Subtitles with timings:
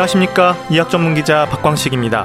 [0.00, 2.24] 안녕하십니까 이학 전문 기자 박광식입니다.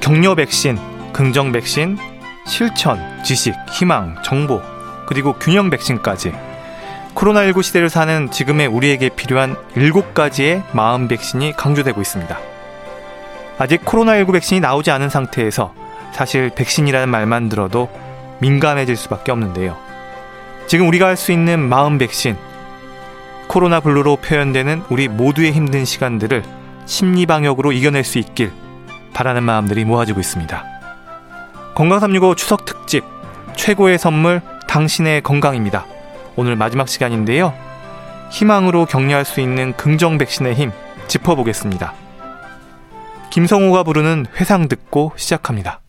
[0.00, 0.78] 격려 백신,
[1.12, 1.96] 긍정 백신,
[2.44, 4.60] 실천, 지식, 희망, 정보,
[5.06, 6.32] 그리고 균형 백신까지
[7.14, 12.38] 코로나19 시대를 사는 지금의 우리에게 필요한 7가지의 마음 백신이 강조되고 있습니다.
[13.58, 15.74] 아직 코로나19 백신이 나오지 않은 상태에서
[16.12, 17.90] 사실 백신이라는 말만 들어도
[18.40, 19.76] 민감해질 수밖에 없는데요.
[20.66, 22.36] 지금 우리가 할 수 있는 마음 백신,
[23.46, 28.52] 코로나 블루로 표현되는 우리 모두의 힘든 시간들을 심리 방역으로 이겨낼 수 있길
[29.14, 30.64] 바라는 마음들이 모아지고 있습니다.
[31.74, 33.04] 건강 365 추석 특집
[33.56, 35.86] 최고의 선물 당신의 건강입니다.
[36.36, 37.54] 오늘 마지막 시간인데요.
[38.30, 40.72] 희망으로 격려할 수 있는 긍정 백신의 힘
[41.08, 41.92] 짚어보겠습니다.
[43.30, 45.80] 김성호가 부르는 회상 듣고 시작합니다.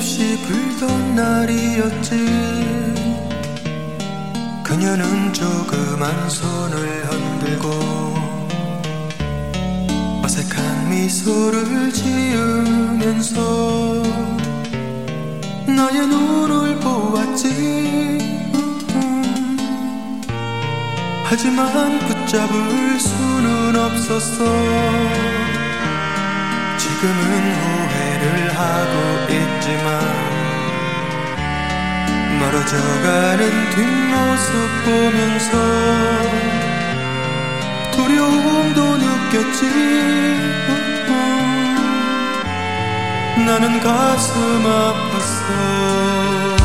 [0.00, 2.10] 몹시 불던 날이었지.
[4.64, 7.68] 그녀는 조그만 손을 흔들고
[10.24, 13.42] 어색한 미소를 지으면서
[15.66, 18.18] 나의 눈을 보았지.
[21.24, 24.44] 하지만 붙잡을 수는 없었어.
[26.78, 29.19] 지금은 후회를 하고
[29.70, 30.00] 있지만
[32.40, 34.50] 멀어져가는 뒷모습
[34.84, 35.52] 보면서
[37.92, 39.62] 두려움도 느꼈지.
[43.46, 46.59] 나는 가슴 아팠어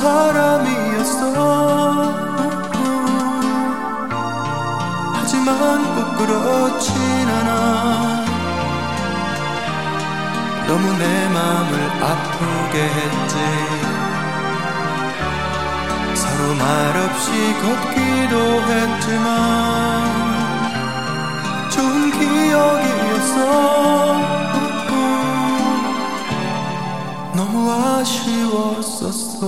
[0.00, 1.20] 사람이었어.
[5.14, 5.50] 하지만
[5.94, 6.90] 꼭 그렇진
[7.28, 7.50] 않아.
[10.66, 11.72] 너무 내 맘을
[12.02, 13.36] 아프게 했지.
[16.14, 19.28] 서로 말없이 걷기도 했지만
[21.70, 23.38] 좋은 기억이었어
[27.40, 29.40] 너무 아쉬웠었어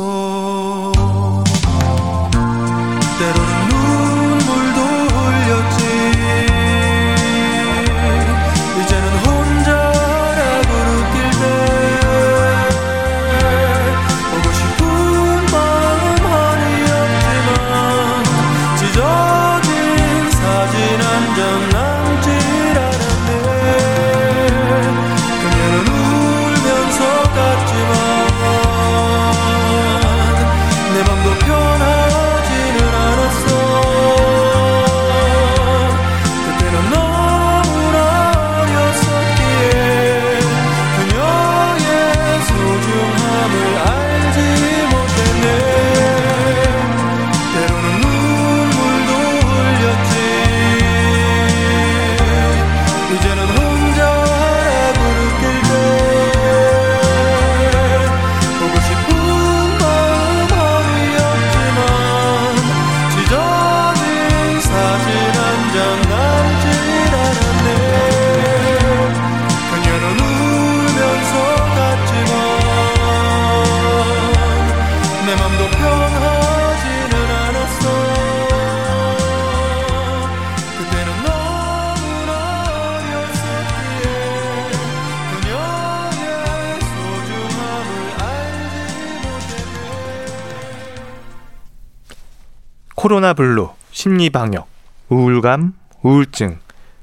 [93.03, 94.69] 코로나 블루 심리 방역,
[95.09, 95.72] 우울감,
[96.03, 96.60] 우울증,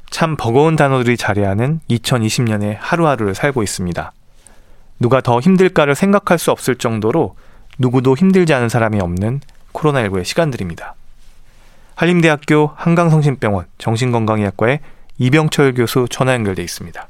[0.10, 4.14] 참 버거운 단어들이 자리하는 2020년의 하루하루를 살고 있습니다.
[5.02, 7.36] 누가 더 힘들까를 생각할 수 없을 정도로
[7.80, 9.42] 누구도 힘들지 않은 사람이 없는
[9.74, 10.96] 코로나19의 시간들입니다.
[11.96, 14.80] 한림대학교 한강성심병원 정신건강의학과의
[15.18, 17.10] 이병철 교수 전화 연결돼 있습니다.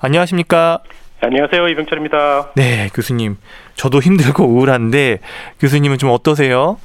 [0.00, 0.78] 안녕하십니까?
[1.20, 1.68] 안녕하세요.
[1.68, 2.52] 이병철입니다.
[2.56, 3.36] 네, 교수님.
[3.74, 5.18] 저도 힘들고 우울한데
[5.60, 6.78] 교수님은 좀 어떠세요?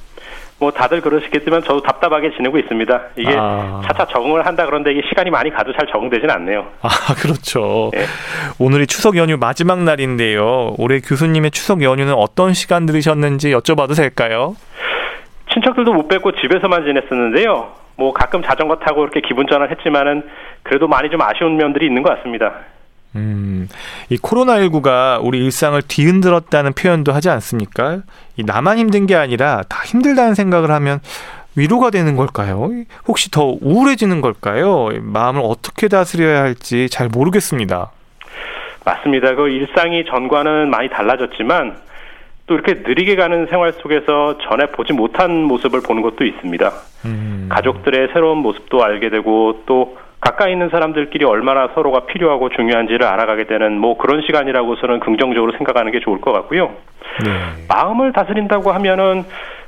[0.60, 3.02] 뭐 다들 그러시겠지만 저도 답답하게 지내고 있습니다.
[3.16, 3.82] 이게 아...
[3.86, 6.66] 차차 적응을 한다 그런데 이게 시간이 많이 가도 잘 적응되진 않네요.
[6.82, 6.90] 아
[7.22, 7.92] 그렇죠.
[7.94, 8.06] 네.
[8.60, 10.74] 오늘이 추석 연휴 마지막 날인데요.
[10.78, 14.56] 올해 교수님의 추석 연휴는 어떤 시간 들으셨는지 여쭤봐도 될까요?
[15.54, 17.74] 친척들도 못 뵙고 집에서만 지냈었는데요.
[17.96, 20.24] 뭐 가끔 자전거 타고 이렇게 기분 전환 했지만은
[20.64, 22.54] 그래도 많이 좀 아쉬운 면들이 있는 것 같습니다.
[23.16, 23.68] 음,
[24.10, 28.02] 이 코로나19가 우리 일상을 뒤흔들었다는 표현도 하지 않습니까?
[28.36, 31.00] 이 나만 힘든 게 아니라 다 힘들다는 생각을 하면
[31.56, 32.70] 위로가 되는 걸까요?
[33.08, 34.90] 혹시 더 우울해지는 걸까요?
[35.02, 37.92] 마음을 어떻게 다스려야 할지 잘 모르겠습니다.
[38.86, 39.36] 맞습니다.
[39.36, 41.78] 그 일상이 전과는 많이 달라졌지만
[42.46, 46.72] 또 이렇게 느리게 가는 생활 속에서 전에 보지 못한 모습을 보는 것도 있습니다.
[47.06, 47.48] 음.
[47.50, 53.78] 가족들의 새로운 모습도 알게 되고 또 가까이 있는 사람들끼리 얼마나 서로가 필요하고 중요한지를 알아가게 되는
[53.78, 56.72] 뭐 그런 시간이라고서는 긍정적으로 생각하는 게 좋을 것 같고요.
[57.24, 57.66] 네.
[57.68, 59.24] 마음을 다스린다고 하면은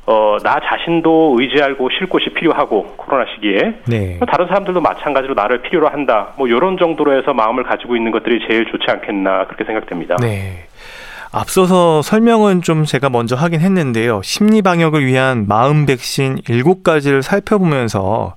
[0.06, 4.16] 어, 나 자신도 의지할 곳, 쉴 곳이 필요하고 코로나 시기에 네.
[4.18, 6.30] 뭐 다른 사람들도 마찬가지로 나를 필요로 한다.
[6.36, 10.16] 뭐 이런 정도로 해서 마음을 가지고 있는 것들이 제일 좋지 않겠나 그렇게 생각됩니다.
[10.20, 10.66] 네.
[11.32, 14.22] 앞서서 설명은 좀 제가 먼저 하긴 했는데요.
[14.24, 18.34] 심리 방역을 위한 마음 백신 7가지를 살펴보면서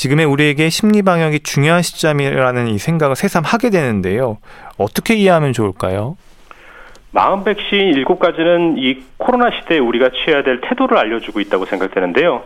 [0.00, 4.38] 지금의 우리에게 심리 방역이 중요한 시점이라는 이 생각을 새삼 하게 되는데요.
[4.78, 6.16] 어떻게 이해하면 좋을까요?
[7.10, 12.44] 마음 백신 일곱 가지는 이 코로나 시대에 우리가 취해야 될 태도를 알려주고 있다고 생각되는데요.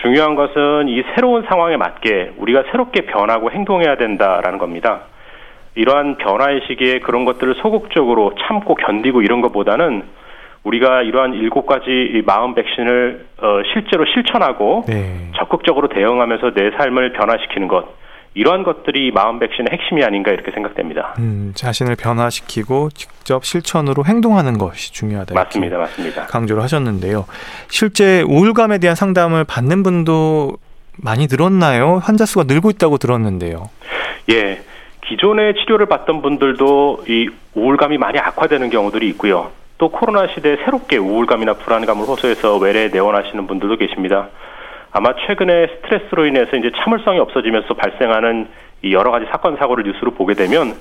[0.00, 5.02] 중요한 것은 이 새로운 상황에 맞게 우리가 새롭게 변하고 행동해야 된다라는 겁니다.
[5.74, 10.04] 이러한 변화의 시기에 그런 것들을 소극적으로 참고 견디고 이런 것보다는
[10.68, 15.30] 우리가 이러한 일곱 가지 마음 백신을 어, 실제로 실천하고 네.
[15.36, 17.86] 적극적으로 대응하면서 내 삶을 변화시키는 것
[18.34, 21.14] 이러한 것들이 마음 백신의 핵심이 아닌가 이렇게 생각됩니다.
[21.18, 25.34] 음, 자신을 변화시키고 직접 실천으로 행동하는 것이 중요하다.
[25.34, 26.26] 맞습니다, 맞습니다.
[26.26, 27.24] 강조를 하셨는데요.
[27.68, 30.58] 실제 우울감에 대한 상담을 받는 분도
[31.02, 32.00] 많이 늘었나요?
[32.02, 33.70] 환자 수가 늘고 있다고 들었는데요.
[34.30, 34.60] 예.
[35.06, 39.50] 기존에 치료를 받던 분들도 이 우울감이 많이 악화되는 경우들이 있고요.
[39.78, 44.28] 또 코로나 시대에 새롭게 우울감이나 불안감을 호소해서 외래에 내원하시는 분들도 계십니다.
[44.90, 48.48] 아마 최근에 스트레스로 인해서 이제 참을성이 없어지면서 발생하는
[48.82, 50.74] 이 여러 가지 사건 사고를 뉴스로 보게 되면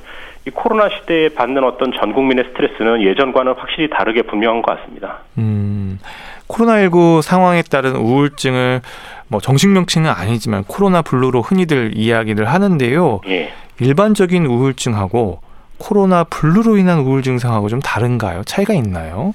[0.45, 5.19] 이 코로나 시대에 받는 어떤 전 국민의 스트레스는 예전과는 확실히 다르게 분명한 것 같습니다.
[5.37, 5.99] 음,
[6.47, 8.81] 코로나19 상황에 따른 우울증을
[9.27, 13.21] 뭐 정식 명칭은 아니지만 코로나 블루로 흔히들 이야기를 하는데요.
[13.27, 13.51] 예.
[13.79, 15.41] 일반적인 우울증하고
[15.77, 18.43] 코로나 블루로 인한 우울 증상하고 좀 다른가요?
[18.43, 19.33] 차이가 있나요?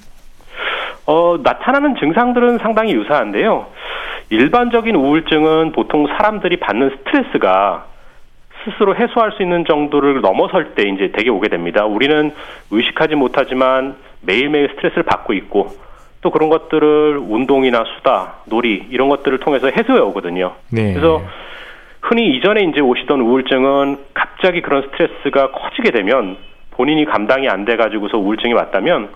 [1.05, 3.67] 어, 나타나는 증상들은 상당히 유사한데요.
[4.29, 7.85] 일반적인 우울증은 보통 사람들이 받는 스트레스가
[8.63, 11.85] 스스로 해소할 수 있는 정도를 넘어설 때 이제 되게 오게 됩니다.
[11.85, 12.33] 우리는
[12.71, 15.75] 의식하지 못하지만 매일매일 스트레스를 받고 있고
[16.21, 20.53] 또 그런 것들을 운동이나 수다, 놀이 이런 것들을 통해서 해소해 오거든요.
[20.71, 20.93] 네.
[20.93, 21.21] 그래서
[22.03, 26.37] 흔히 이전에 이제 오시던 우울증은 갑자기 그런 스트레스가 커지게 되면
[26.71, 29.09] 본인이 감당이 안 돼 가지고서 우울증이 왔다면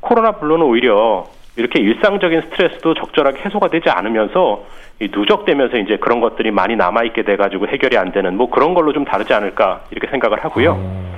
[0.00, 1.24] 코로나 블루는 오히려
[1.56, 4.64] 이렇게 일상적인 스트레스도 적절하게 해소가 되지 않으면서
[5.00, 8.74] 이 누적되면서 이제 그런 것들이 많이 남아 있게 돼 가지고 해결이 안 되는 뭐 그런
[8.74, 10.72] 걸로 좀 다르지 않을까 이렇게 생각을 하고요.
[10.78, 11.16] 어...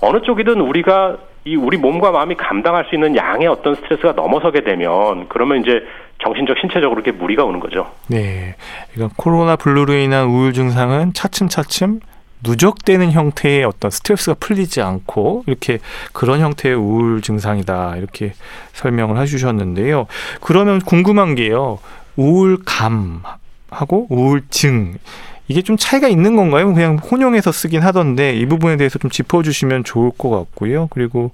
[0.00, 5.28] 어느 쪽이든 우리가 이 우리 몸과 마음이 감당할 수 있는 양의 어떤 스트레스가 넘어서게 되면
[5.28, 5.82] 그러면 이제
[6.22, 7.90] 정신적 신체적으로 이렇게 무리가 오는 거죠.
[8.08, 8.56] 네.
[8.92, 12.00] 그러니까 코로나 블루로 인한 우울 증상은 차츰차츰
[12.44, 15.78] 누적되는 형태의 어떤 스트레스가 풀리지 않고 이렇게
[16.12, 18.32] 그런 형태의 우울 증상이다 이렇게
[18.72, 20.06] 설명을 해주셨는데요.
[20.40, 21.78] 그러면 궁금한 게요.
[22.16, 24.98] 우울감하고 우울증
[25.48, 26.72] 이게 좀 차이가 있는 건가요?
[26.72, 30.88] 그냥 혼용해서 쓰긴 하던데 이 부분에 대해서 좀 짚어주시면 좋을 것 같고요.
[30.90, 31.32] 그리고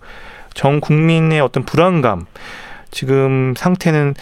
[0.55, 2.27] 전 국민의 어떤 불안감
[2.91, 4.15] 지금 상태는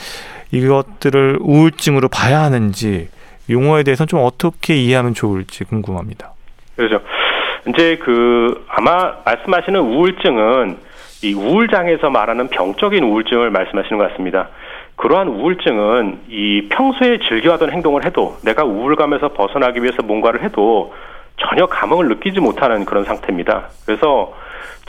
[0.51, 3.09] 이것들을 우울증으로 봐야 하는지
[3.51, 6.33] 용어에 대해서 좀 어떻게 이해하면 좋을지 궁금합니다.
[6.77, 7.03] 그렇죠.
[7.69, 10.79] 이제 그 아마 말씀하시는 우울증은
[11.23, 14.49] 이 우울장에서 말하는 병적인 우울증을 말씀하시는 것 같습니다.
[15.03, 20.95] 그러한 우울증은 이 평소에 즐겨하던 행동을 해도 내가 우울감에서 벗어나기 위해서 뭔가를 해도
[21.39, 23.71] 전혀 감흥을 느끼지 못하는 그런 상태입니다.
[23.85, 24.33] 그래서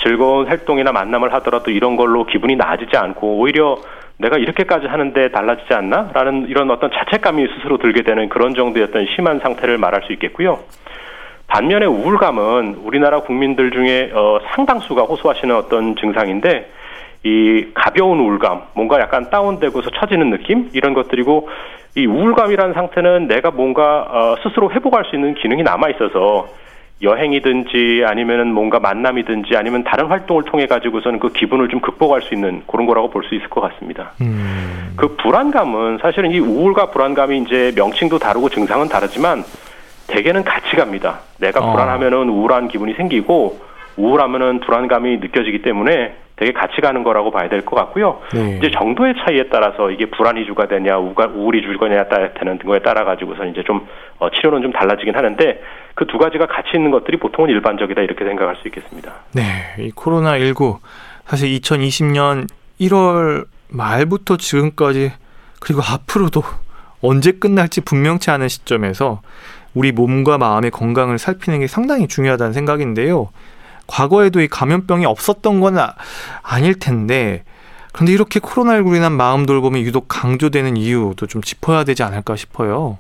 [0.04, 3.80] 즐거운 활동이나 만남을 하더라도 이런 걸로 기분이 나아지지 않고 오히려
[4.18, 6.12] 내가 이렇게까지 하는데 달라지지 않나?
[6.14, 10.60] 라는 이런 어떤 자책감이 스스로 들게 되는 그런 정도의 어떤 심한 상태를 말할 수 있겠고요.
[11.48, 16.70] 반면에 우울감은 우리나라 국민들 중에 어, 상당수가 호소하시는 어떤 증상인데
[17.24, 21.50] 이 가벼운 우울감, 뭔가 약간 다운되고서 처지는 느낌 이런 것들이고
[21.96, 26.48] 이 우울감이라는 상태는 내가 뭔가 어, 스스로 회복할 수 있는 기능이 남아 있어서
[27.02, 32.64] 여행이든지 아니면은 뭔가 만남이든지 아니면 다른 활동을 통해 가지고서는 그 기분을 좀 극복할 수 있는
[32.68, 34.12] 그런 거라고 볼 수 있을 것 같습니다.
[34.22, 34.94] 음.
[34.96, 39.44] 그 불안감은 사실은 이 우울과 불안감이 이제 명칭도 다르고 증상은 다르지만
[40.08, 41.20] 대개는 같이 갑니다.
[41.40, 41.72] 내가 어.
[41.72, 43.60] 불안하면은 우울한 기분이 생기고
[43.98, 48.20] 우울하면은 불안감이 느껴지기 때문에 되게 같이 가는 거라고 봐야 될 것 같고요.
[48.34, 48.58] 네.
[48.58, 52.06] 이제 정도의 차이에 따라서 이게 불안 이 주가 되냐, 우울이 주거냐
[52.38, 53.88] 되는 거에 따라 가지고서 이제 좀
[54.20, 55.62] 어, 치료는 좀 달라지긴 하는데
[55.96, 59.14] 그 두 가지가 같이 있는 것들이 보통은 일반적이다 이렇게 생각할 수 있겠습니다.
[59.34, 59.42] 네,
[59.80, 60.80] 이 코로나 19
[61.26, 62.48] 사실 2020년
[62.82, 65.12] 1월 말부터 지금까지
[65.62, 66.42] 그리고 앞으로도
[67.02, 69.22] 언제 끝날지 분명치 않은 시점에서
[69.74, 73.30] 우리 몸과 마음의 건강을 살피는 게 상당히 중요하다는 생각인데요.
[73.88, 75.96] 과거에도 이 감염병이 없었던 건 아,
[76.44, 77.44] 아닐 텐데
[77.94, 82.98] 그런데 이렇게 코로나19로 인한 마음 돌봄이 유독 강조되는 이유도 좀 짚어야 되지 않을까 싶어요.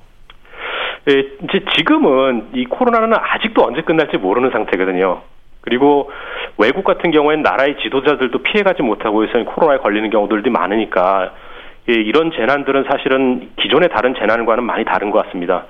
[1.09, 1.13] 예,
[1.43, 5.21] 이제 지금은 이 코로나는 아직도 언제 끝날지 모르는 상태거든요.
[5.61, 6.11] 그리고
[6.57, 11.33] 외국 같은 경우에는 나라의 지도자들도 피해가지 못하고 있어 코로나에 걸리는 경우들도 많으니까
[11.89, 15.65] 예, 이런 재난들은 사실은 기존의 다른 재난과는 많이 다른 것 같습니다.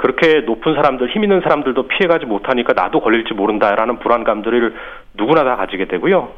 [0.00, 4.74] 그렇게 높은 사람들, 힘 있는 사람들도 피해가지 못하니까 나도 걸릴지 모른다라는 불안감들을
[5.12, 6.30] 누구나 다 가지게 되고요.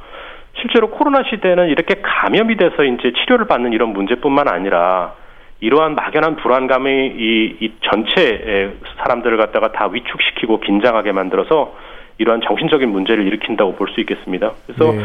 [0.60, 5.14] 실제로 코로나 시대는 이렇게 감염이 돼서 이제 치료를 받는 이런 문제뿐만 아니라
[5.60, 11.72] 이러한 막연한 불안감이 이, 이 전체 사람들을 갖다가 다 위축시키고 긴장하게 만들어서
[12.18, 14.52] 이러한 정신적인 문제를 일으킨다고 볼 수 있겠습니다.
[14.66, 14.98] 그래서 네.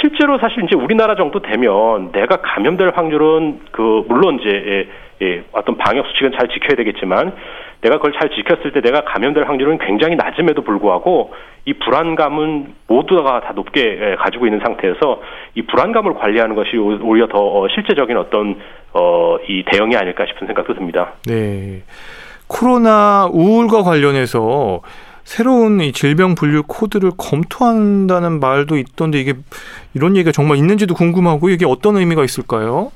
[0.00, 5.76] 실제로 사실 이제 우리나라 정도 되면 내가 감염될 확률은 그 물론 이제 예, 예, 어떤
[5.76, 7.32] 방역 수칙은 잘 지켜야 되겠지만
[7.80, 11.32] 내가 그걸 잘 지켰을 때 내가 감염될 확률은 굉장히 낮음에도 불구하고
[11.64, 15.20] 이 불안감은 모두가 다 높게 예, 가지고 있는 상태에서
[15.54, 18.58] 이 불안감을 관리하는 것이 오히려 더 어, 실제적인 어떤
[18.92, 21.14] 어, 이 대응이 아닐까 싶은 생각도 듭니다.
[21.26, 21.82] 네.
[22.48, 24.80] 코로나 우울과 관련해서
[25.24, 29.34] 새로운 이 질병 분류 코드를 검토한다는 말도 있던데 이게
[29.94, 32.90] 이런 얘기가 정말 있는지도 궁금하고 이게 어떤 의미가 있을까요?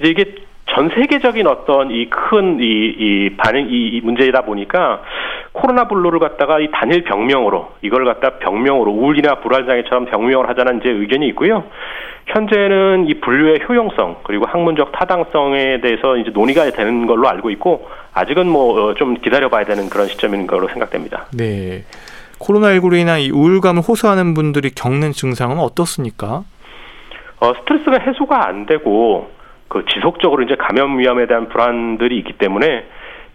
[0.00, 0.36] 이게
[0.74, 5.02] 전 세계적인 어떤 이 큰이 이 반응 이, 이 문제이다 보니까
[5.52, 10.90] 코로나 블루를 갖다가 이 단일 병명으로 이걸 갖다 병명으로 우울이나 불안 장애처럼 병명을 하자는 이제
[10.90, 11.64] 의견이 있고요.
[12.26, 18.48] 현재는 이 분류의 효용성 그리고 학문적 타당성에 대해서 이제 논의가 되는 걸로 알고 있고 아직은
[18.48, 21.26] 뭐좀 어, 기다려봐야 되는 그런 시점인 걸로 생각됩니다.
[21.36, 21.84] 네.
[22.38, 26.44] 코로나19로 인한 이 우울감을 호소하는 분들이 겪는 증상은 어떻습니까?
[27.40, 29.39] 어, 스트레스가 해소가 안 되고
[29.70, 32.84] 그 지속적으로 이제 감염 위험에 대한 불안들이 있기 때문에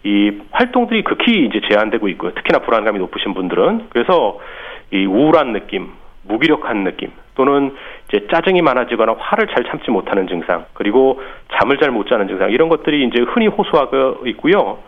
[0.04, 2.32] 이 활동들이 극히 이제 제한되고 있고요.
[2.34, 4.38] 특히나 불안감이 높으신 분들은 그래서
[4.92, 5.88] 이 우울한 느낌,
[6.24, 7.74] 무기력한 느낌 또는
[8.08, 11.22] 이제 짜증이 많아지거나 화를 잘 참지 못하는 증상 그리고
[11.54, 14.78] 잠을 잘 못 자는 증상 이런 것들이 이제 흔히 호소하고 있고요.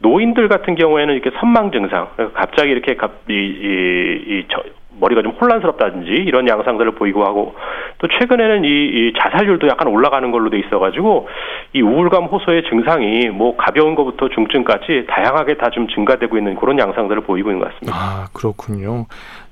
[0.00, 4.62] 노인들 같은 경우에는 이렇게 선망 증상 갑자기 이렇게 갑, 이, 이, 이 저,
[5.02, 7.54] 머리가 좀 혼란스럽다든지 이런 양상들을 보이고 하고
[7.98, 11.28] 또 최근에는 이, 이 자살률도 약간 올라가는 걸로 돼 있어가지고
[11.72, 17.22] 이 우울감 호소의 증상이 뭐 가벼운 것부터 중증까지 다양하게 다 좀 증가되고 있는 그런 양상들을
[17.22, 17.96] 보이고 있는 것 같습니다.
[17.98, 19.06] 아 그렇군요.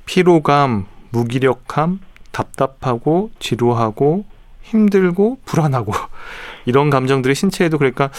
[0.05, 1.99] 피로감, 무기력함,
[2.31, 4.25] 답답하고 지루하고
[4.63, 5.93] 힘들고 불안하고
[6.67, 8.11] 이런 감정들이 신체에도 그러니까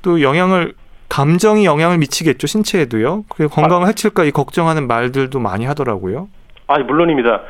[0.00, 0.72] 또 영향을
[1.10, 3.24] 감정이 영향을 미치겠죠 신체에도요.
[3.28, 6.28] 그리고 건강을 해칠까 이 걱정하는 말들도 많이 하더라고요.
[6.66, 7.42] 아, 물론입니다.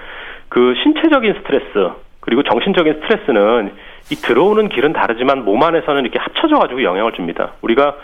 [0.49, 3.73] 그 신체적인 스트레스 그리고 정신적인 스트레스는
[4.11, 7.53] 이 들어오는 길은 다르지만 몸 안에서는 이렇게 합쳐져 가지고 영향을 줍니다.
[7.63, 7.97] 우리가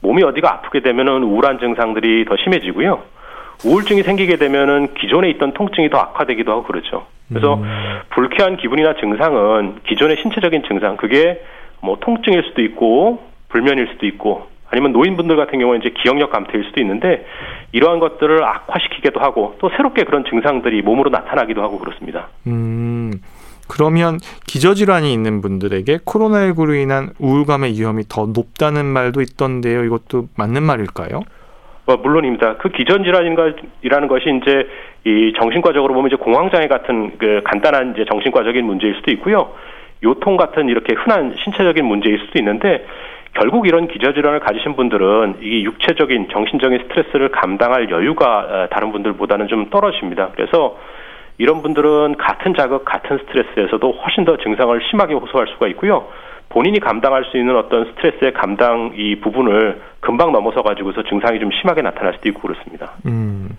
[0.00, 3.02] 몸이 어디가 아프게 되면은 우울한 증상들이 더 심해지고요.
[3.64, 7.06] 우울증이 생기게 되면은 기존에 있던 통증이 더 악화되기도 하고 그렇죠.
[7.28, 7.64] 그래서 음.
[8.10, 11.42] 불쾌한 기분이나 증상은 기존의 신체적인 증상, 그게
[11.80, 16.80] 뭐 통증일 수도 있고 불면일 수도 있고 아니면 노인분들 같은 경우는 이제 기억력 감퇴일 수도
[16.80, 17.24] 있는데
[17.70, 22.28] 이러한 것들을 악화시키기도 하고 또 새롭게 그런 증상들이 몸으로 나타나기도 하고 그렇습니다.
[22.48, 23.12] 음.
[23.68, 29.84] 그러면 기저질환이 있는 분들에게 코로나19로 인한 우울감의 위험이 더 높다는 말도 있던데요.
[29.84, 31.20] 이것도 맞는 말일까요?
[31.86, 32.56] 어, 물론입니다.
[32.56, 34.68] 그 기전질환이라는 것이 이제
[35.04, 39.52] 이 정신과적으로 보면 이제 공황장애 같은 그 간단한 이제 정신과적인 문제일 수도 있고요.
[40.02, 42.84] 요통 같은 이렇게 흔한 신체적인 문제일 수도 있는데
[43.34, 49.70] 결국 이런 기저질환을 가지신 분들은 이 육체적인 정신적인 스트레스를 감당할 여유가 어, 다른 분들보다는 좀
[49.70, 50.30] 떨어집니다.
[50.34, 50.78] 그래서
[51.38, 56.06] 이런 분들은 같은 자극, 같은 스트레스에서도 훨씬 더 증상을 심하게 호소할 수가 있고요.
[56.48, 61.82] 본인이 감당할 수 있는 어떤 스트레스의 감당 이 부분을 금방 넘어서 가지고서 증상이 좀 심하게
[61.82, 62.92] 나타날 수도 있고 그렇습니다.
[63.06, 63.58] 음.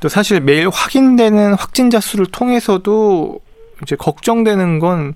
[0.00, 3.38] 또 사실 매일 확인되는 확진자 수를 통해서도
[3.82, 5.14] 이제 걱정되는 건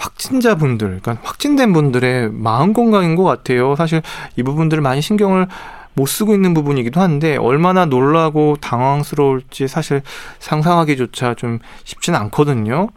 [0.00, 3.74] 확진자분들, 그러니까 확진된 분들의 마음 건강인 것 같아요.
[3.76, 4.00] 사실
[4.36, 5.46] 이 부분들을 많이 신경을
[5.94, 10.00] 못 쓰고 있는 부분이기도 한데 얼마나 놀라고 당황스러울지 사실
[10.38, 12.88] 상상하기조차 좀 쉽지는 않거든요.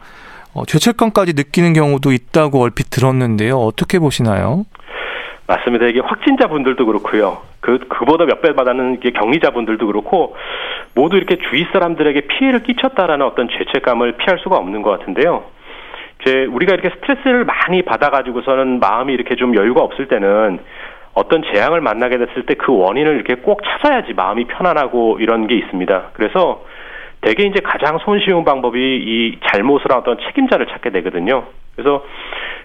[0.54, 3.58] 어, 죄책감까지 느끼는 경우도 있다고 얼핏 들었는데요.
[3.58, 4.64] 어떻게 보시나요?
[5.46, 5.86] 맞습니다.
[5.86, 7.42] 이게 확진자분들도 그렇고요.
[7.60, 10.36] 그 그보다 몇 배 받는 이게 격리자분들도 그렇고
[10.94, 15.44] 모두 이렇게 주위 사람들에게 피해를 끼쳤다라는 어떤 죄책감을 피할 수가 없는 것 같은데요.
[16.24, 20.58] 이제 우리가 이렇게 스트레스를 많이 받아가지고서는 마음이 이렇게 좀 여유가 없을 때는
[21.12, 26.10] 어떤 재앙을 만나게 됐을 때 그 원인을 이렇게 꼭 찾아야지 마음이 편안하고 이런 게 있습니다.
[26.14, 26.64] 그래서
[27.20, 31.44] 대개 이제 가장 손쉬운 방법이 이 잘못을 한 어떤 책임자를 찾게 되거든요.
[31.74, 32.04] 그래서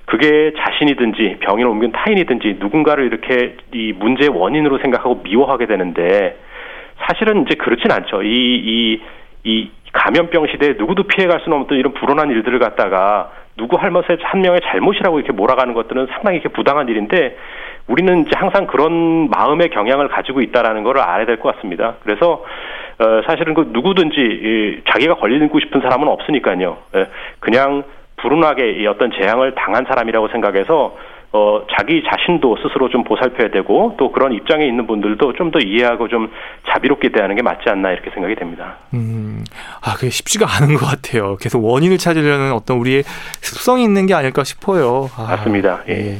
[0.06, 6.38] 그게 자신이든지 병인을 옮긴 타인이든지 누군가를 이렇게 이 문제의 원인으로 생각하고 미워하게 되는데
[7.00, 8.24] 사실은 이제 그렇진 않죠.
[8.24, 9.01] 이, 이,
[9.44, 14.62] 이 감염병 시대에 누구도 피해갈 수는 없던 이런 불온한 일들을 갖다가 누구 할머니의 한 명의
[14.63, 17.36] 잘못이라고 이렇게 몰아가는 것들은 상당히 이렇게 부당한 일인데
[17.88, 21.96] 우리는 이제 항상 그런 마음의 경향을 가지고 있다라는 것을 알아야 될 것 같습니다.
[22.04, 22.44] 그래서
[23.00, 26.78] 어, 사실은 그 누구든지 이, 자기가 걸리고 싶은 사람은 없으니까요.
[26.96, 27.08] 예,
[27.39, 27.84] 그냥
[28.18, 30.96] 불운하게 이 어떤 재앙을 당한 사람이라고 생각해서
[31.32, 36.08] 어, 자기 자신도 스스로 좀 보살펴야 되고 또 그런 입장에 있는 분들도 좀 더 이해하고
[36.08, 36.32] 좀
[36.70, 38.78] 자비롭게 대하는 게 맞지 않나 이렇게 생각이 됩니다.
[38.94, 39.44] 음,
[39.82, 41.38] 아, 그게 쉽지가 않은 것 같아요.
[41.38, 43.04] 계속 원인을 찾으려는 어떤 우리의
[43.42, 45.10] 습성이 있는 게 아닐까 싶어요.
[45.18, 45.82] 아, 맞습니다.
[45.89, 45.94] 예.
[45.94, 46.18] 예.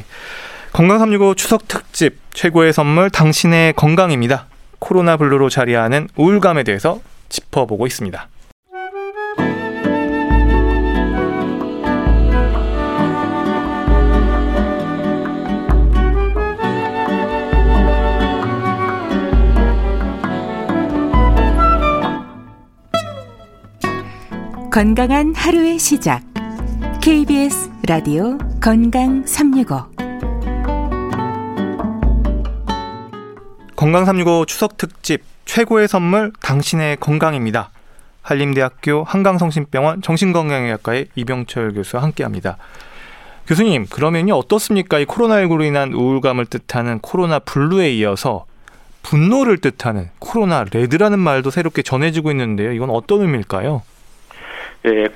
[0.72, 4.46] 건강 365 추석 특집 최고의 선물 당신의 건강입니다.
[4.78, 8.28] 코로나 블루로 자리하는 우울감에 대해서 짚어보고 있습니다.
[24.70, 26.22] 건강한 하루의 시작.
[27.02, 29.82] KBS 라디오 건강 365.
[33.74, 37.72] 건강 365 추석 특집 최고의 선물 당신의 건강입니다.
[38.22, 42.56] 한림대학교 한강성심병원 정신건강의학과의 이병철 교수와 함께합니다.
[43.48, 45.00] 교수님, 그러면요 어떻습니까?
[45.00, 48.46] 이 코로나19로 인한 우울감을 뜻하는 코로나 블루에 이어서
[49.02, 52.70] 분노를 뜻하는 코로나 레드라는 말도 새롭게 전해지고 있는데요.
[52.70, 53.82] 이건 어떤 의미일까요?
[54.86, 55.08] 예,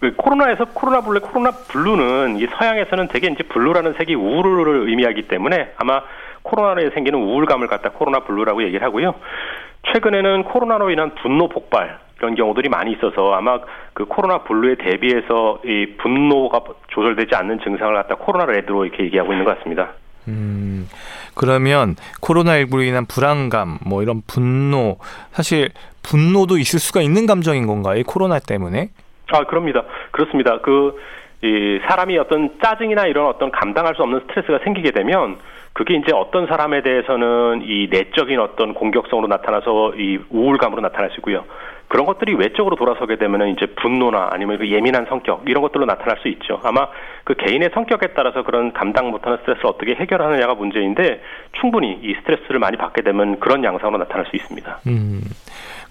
[0.00, 5.72] 그 코로나에서 코로나 블루, 코로나 블루는 이 서양에서는 되게 이제 블루라는 색이 우울을 의미하기 때문에
[5.76, 6.02] 아마
[6.42, 9.14] 코로나로 생기는 우울감을 갖다 코로나 블루라고 얘기를 하고요.
[9.92, 13.60] 최근에는 코로나로 인한 분노 폭발 이런 경우들이 많이 있어서 아마
[13.92, 19.44] 그 코로나 블루에 대비해서 이 분노가 조절되지 않는 증상을 갖다 코로나 레드로 이렇게 얘기하고 있는
[19.44, 19.90] 것 같습니다.
[20.28, 20.88] 음,
[21.34, 24.98] 그러면 코로나19로 인한 불안감, 뭐 이런 분노,
[25.32, 25.70] 사실
[26.02, 27.98] 분노도 있을 수가 있는 감정인 건가요?
[27.98, 28.90] 이 코로나 때문에?
[29.32, 29.84] 아, 그럽니다.
[30.10, 30.58] 그렇습니다.
[30.60, 30.98] 그,
[31.42, 35.38] 이 사람이 어떤 짜증이나 이런 어떤 감당할 수 없는 스트레스가 생기게 되면
[35.72, 41.44] 그게 이제 어떤 사람에 대해서는 이 내적인 어떤 공격성으로 나타나서 이 우울감으로 나타날 수 있고요.
[41.88, 46.28] 그런 것들이 외적으로 돌아서게 되면은 이제 분노나 아니면 그 예민한 성격 이런 것들로 나타날 수
[46.28, 46.60] 있죠.
[46.62, 46.86] 아마
[47.24, 51.20] 그 개인의 성격에 따라서 그런 감당 못하는 스트레스를 어떻게 해결하느냐가 문제인데
[51.60, 54.80] 충분히 이 스트레스를 많이 받게 되면 그런 양상으로 나타날 수 있습니다.
[54.86, 55.20] 음.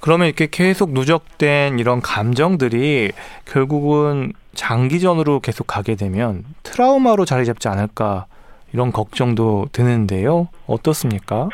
[0.01, 3.11] 그러면 이렇게 계속 누적된 이런 감정들이
[3.45, 8.25] 결국은 장기전으로 계속 가게 되면 트라우마로 자리 잡지 않을까
[8.73, 10.47] 이런 걱정도 드는데요.
[10.67, 11.49] 어떻습니까?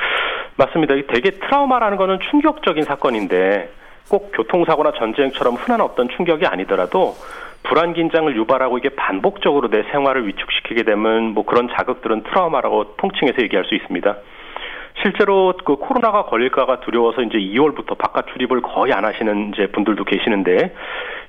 [0.57, 0.93] 맞습니다.
[1.13, 3.69] 되게 트라우마라는 거는 충격적인 사건인데
[4.09, 7.15] 꼭 교통사고나 전쟁처럼 흔한 어떤 충격이 아니더라도
[7.63, 13.65] 불안 긴장을 유발하고 이게 반복적으로 내 생활을 위축시키게 되면 뭐 그런 자극들은 트라우마라고 통칭해서 얘기할
[13.65, 14.15] 수 있습니다.
[15.01, 20.73] 실제로 그 코로나가 걸릴까가 두려워서 이제 2월부터 바깥 출입을 거의 안 하시는 이제 분들도 계시는데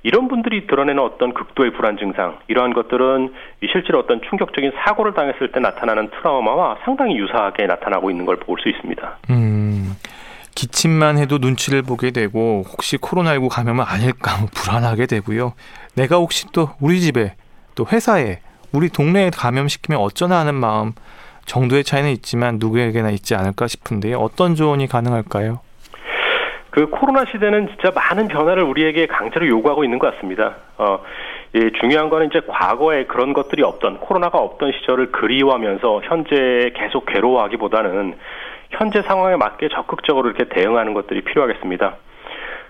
[0.03, 3.33] 이런 분들이 드러내는 어떤 극도의 불안 증상 이러한 것들은
[3.73, 8.69] 실제로 어떤 충격적인 사고를 당했을 때 나타나는 트라우마와 상당히 유사하게 나타나고 있는 걸 볼 수
[8.69, 9.19] 있습니다.
[9.31, 9.97] 음.
[10.55, 15.53] 기침만 해도 눈치를 보게 되고 혹시 코로나19 감염은 아닐까 불안하게 되고요.
[15.97, 17.35] 내가 혹시 또 우리 집에
[17.75, 18.39] 또 회사에
[18.73, 20.93] 우리 동네에 감염시키면 어쩌나 하는 마음
[21.47, 24.19] 정도의 차이는 있지만 누구에게나 있지 않을까 싶은데요.
[24.19, 25.61] 어떤 조언이 가능할까요?
[26.71, 30.57] 그 코로나 시대는 진짜 많은 변화를 우리에게 강제로 요구하고 있는 것 같습니다.
[30.77, 30.99] 어,
[31.55, 38.17] 예, 중요한 거는 이제 과거에 그런 것들이 없던 코로나가 없던 시절을 그리워하면서 현재 계속 괴로워하기보다는
[38.73, 41.97] 현재 상황에 맞게 적극적으로 이렇게 대응하는 것들이 필요하겠습니다.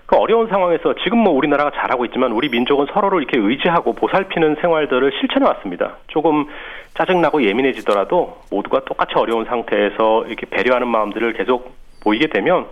[0.05, 5.11] 그 어려운 상황에서 지금 뭐 우리나라가 잘하고 있지만 우리 민족은 서로를 이렇게 의지하고 보살피는 생활들을
[5.19, 5.97] 실천해 왔습니다.
[6.07, 6.47] 조금
[6.97, 12.67] 짜증나고 예민해지더라도 모두가 똑같이 어려운 상태에서 이렇게 배려하는 마음들을 계속 보이게 되면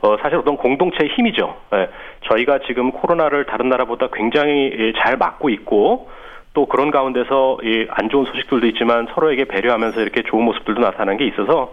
[0.00, 1.56] 어, 사실 어떤 공동체의 힘이죠.
[1.74, 1.88] 예,
[2.28, 6.10] 저희가 지금 코로나를 다른 나라보다 굉장히 예, 잘 막고 있고
[6.52, 11.26] 또 그런 가운데서 이 안 좋은 소식들도 있지만 서로에게 배려하면서 이렇게 좋은 모습들도 나타나는 게
[11.26, 11.72] 있어서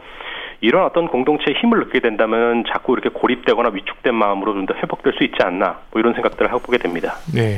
[0.62, 5.24] 이런 어떤 공동체의 힘을 느끼게 된다면 자꾸 이렇게 고립되거나 위축된 마음으로 좀 더 회복될 수
[5.24, 7.16] 있지 않나 뭐 이런 생각들을 해보게 됩니다.
[7.34, 7.58] 네.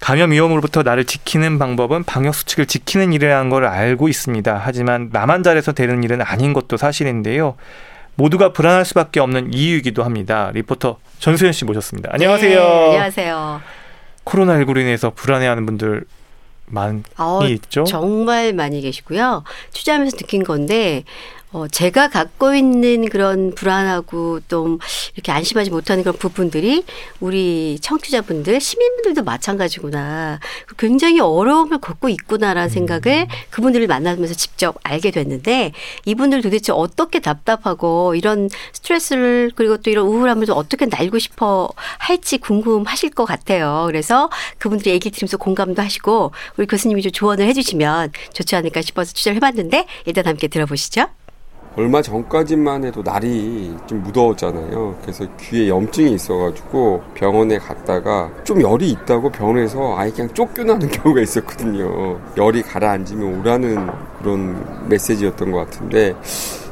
[0.00, 4.60] 감염 위험으로부터 나를 지키는 방법은 방역 수칙을 지키는 일이라는 걸 알고 있습니다.
[4.62, 7.56] 하지만 나만 잘해서 되는 일은 아닌 것도 사실인데요.
[8.14, 10.50] 모두가 불안할 수밖에 없는 이유이기도 합니다.
[10.54, 12.10] 리포터 전수현 씨 모셨습니다.
[12.12, 12.58] 안녕하세요.
[12.58, 13.60] 네, 안녕하세요.
[14.24, 16.04] 코로나19로 인해서 불안해하는 분들
[16.66, 17.84] 많이 어, 있죠.
[17.84, 19.44] 정말 많이 계시고요.
[19.70, 21.04] 취재하면서 느낀 건데
[21.56, 24.78] 어, 제가 갖고 있는 그런 불안하고 좀
[25.14, 26.84] 이렇게 안심하지 못하는 그런 부분들이
[27.18, 30.38] 우리 청취자분들, 시민분들도 마찬가지구나.
[30.76, 35.72] 굉장히 어려움을 겪고 있구나라는 생각을 그분들을 만나면서 직접 알게 됐는데
[36.04, 42.36] 이분들 도대체 어떻게 답답하고 이런 스트레스를 그리고 또 이런 우울함을 좀 어떻게 날고 싶어 할지
[42.36, 43.84] 궁금하실 것 같아요.
[43.86, 49.36] 그래서 그분들의 얘기 들으면서 공감도 하시고 우리 교수님이 좀 조언을 해주시면 좋지 않을까 싶어서 취재를
[49.36, 51.06] 해봤는데 일단 함께 들어보시죠.
[51.76, 54.96] 얼마 전까지만 해도 날이 좀 무더웠잖아요.
[55.02, 62.18] 그래서 귀에 염증이 있어가지고 병원에 갔다가 좀 열이 있다고 병원에서 아예 그냥 쫓겨나는 경우가 있었거든요.
[62.38, 66.14] 열이 가라앉으면 오라는 그런 메시지였던 것 같은데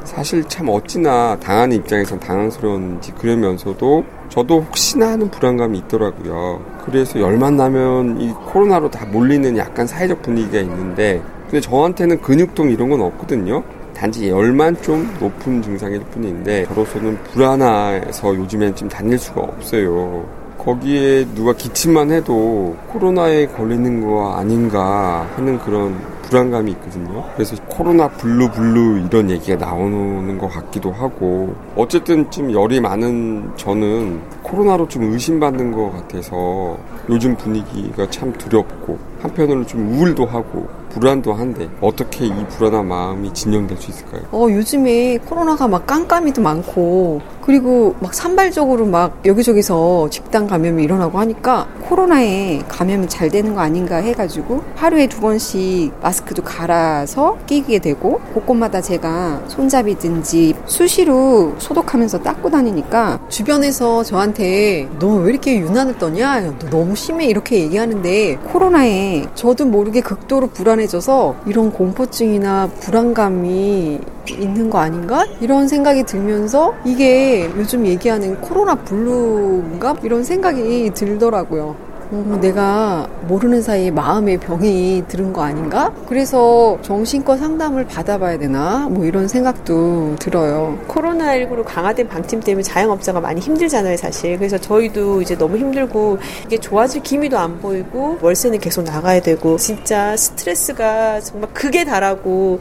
[0.03, 6.61] 사실 참 어찌나 당하는 입장에선 당황스러운지 그러면서도 저도 혹시나 하는 불안감이 있더라고요.
[6.83, 12.89] 그래서 열만 나면 이 코로나로 다 몰리는 약간 사회적 분위기가 있는데 근데 저한테는 근육통 이런
[12.89, 13.63] 건 없거든요.
[13.95, 20.25] 단지 열만 좀 높은 증상일 뿐인데 저로서는 불안해서 요즘엔 좀 다닐 수가 없어요.
[20.57, 27.23] 거기에 누가 기침만 해도 코로나에 걸리는 거 아닌가 하는 그런 불안감이 있거든요.
[27.35, 34.21] 그래서 코로나 블루 블루 이런 얘기가 나오는 것 같기도 하고 어쨌든 좀 열이 많은 저는
[34.41, 36.77] 코로나로 좀 의심받는 것 같아서
[37.09, 43.77] 요즘 분위기가 참 두렵고 한편으로는 좀 우울도 하고 불안도 한데 어떻게 이 불안한 마음이 진정될
[43.77, 44.21] 수 있을까요?
[44.31, 51.67] 어, 요즘에 코로나가 막 깜깜이도 많고 그리고 막 산발적으로 막 여기저기서 집단 감염이 일어나고 하니까
[51.81, 55.91] 코로나에 감염이 잘 되는 거 아닌가 해가지고 하루에 두 번씩
[56.23, 65.31] 크도 갈아서 끼게 되고 곳곳마다 제가 손잡이든지 수시로 소독하면서 닦고 다니니까 주변에서 저한테 너 왜
[65.31, 66.41] 이렇게 유난을 떠냐?
[66.41, 73.99] 너 너무 심해 이렇게 얘기하는데 코로나에 저도 모르게 극도로 불안해져서 이런 공포증이나 불안감이
[74.29, 75.25] 있는 거 아닌가?
[75.41, 79.95] 이런 생각이 들면서 이게 요즘 얘기하는 코로나 블루인가?
[80.03, 81.75] 이런 생각이 들더라고요.
[82.11, 85.91] 어, 내가 모르는 사이에 마음의 병이 들은 거 아닌가?
[86.07, 88.87] 그래서 정신과 상담을 받아봐야 되나?
[88.89, 90.77] 뭐 이런 생각도 들어요.
[90.87, 94.37] 코로나19로 강화된 방침 때문에 자영업자가 많이 힘들잖아요, 사실.
[94.37, 100.15] 그래서 저희도 이제 너무 힘들고 이게 좋아질 기미도 안 보이고 월세는 계속 나가야 되고 진짜
[100.15, 102.59] 스트레스가 정말 극에 달하고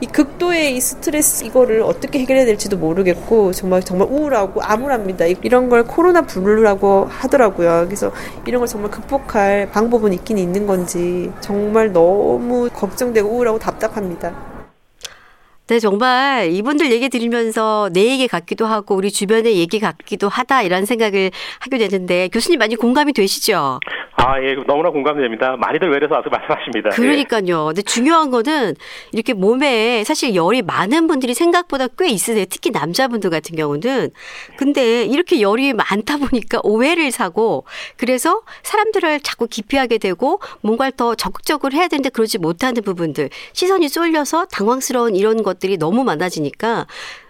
[0.00, 5.26] 이 극도의 이 스트레스 이거를 어떻게 해결해야 될지도 모르겠고 정말 정말 우울하고 암울합니다.
[5.26, 7.82] 이런 걸 코로나 블루라고 하더라고요.
[7.86, 8.12] 그래서
[8.46, 14.47] 이런 걸 정말 극복할 방법은 있긴 있는 건지 정말 너무 걱정되고 우울하고 답답합니다.
[15.68, 20.86] 네, 정말 이분들 얘기 들으면서 내 얘기 같기도 하고 우리 주변의 얘기 같기도 하다 이런
[20.86, 23.78] 생각을 하게 되는데 교수님 많이 공감이 되시죠?
[24.16, 25.56] 아, 예, 너무나 공감됩니다.
[25.56, 26.90] 많이들 외래서 와서 말씀하십니다.
[26.90, 27.66] 그러니까요.
[27.66, 28.74] 근데 중요한 거는
[29.12, 32.46] 이렇게 몸에 사실 열이 많은 분들이 생각보다 꽤 있으세요.
[32.48, 34.10] 특히 남자분들 같은 경우는.
[34.56, 37.64] 근데 이렇게 열이 많다 보니까 오해를 사고
[37.96, 44.46] 그래서 사람들을 자꾸 기피하게 되고 뭔가를 더 적극적으로 해야 되는데 그러지 못하는 부분들 시선이 쏠려서
[44.46, 46.86] 당황스러운 이런 것 들이 너무 많아지니까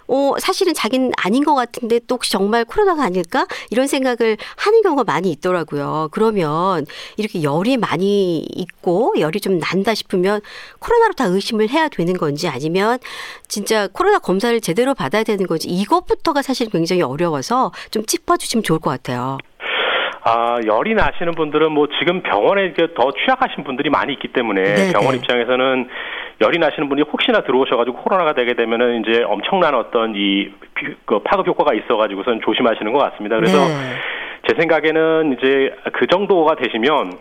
[0.09, 3.47] 어, 사실은 자기는 아닌 것 같은데 또 혹시 정말 코로나가 아닐까?
[3.71, 6.09] 이런 생각을 하는 경우가 많이 있더라고요.
[6.13, 6.87] 그러면
[7.19, 10.41] 이렇게 열이 많이 있고 열이 좀 난다 싶으면
[10.79, 12.99] 코로나로 다 의심을 해야 되는 건지 아니면
[13.49, 18.91] 진짜 코로나 검사를 제대로 받아야 되는 건지 이것부터가 사실 굉장히 어려워서 좀 짚어주시면 좋을 것
[18.91, 19.37] 같아요.
[20.25, 24.93] 아, 열이 나시는 분들은 뭐 지금 병원에 더 취약하신 분들이 많이 있기 때문에 네네.
[24.93, 25.89] 병원 입장에서는
[26.41, 30.51] 열이 나시는 분이 혹시나 들어오셔가지고 코로나가 되게 되면은 이제 엄청난 어떤 이
[31.07, 33.35] 그 파급 효과가 있어가지고선 조심하시는 것 같습니다.
[33.35, 33.75] 그래서 네.
[34.47, 37.13] 제 생각에는 이제 그 정도가 되시면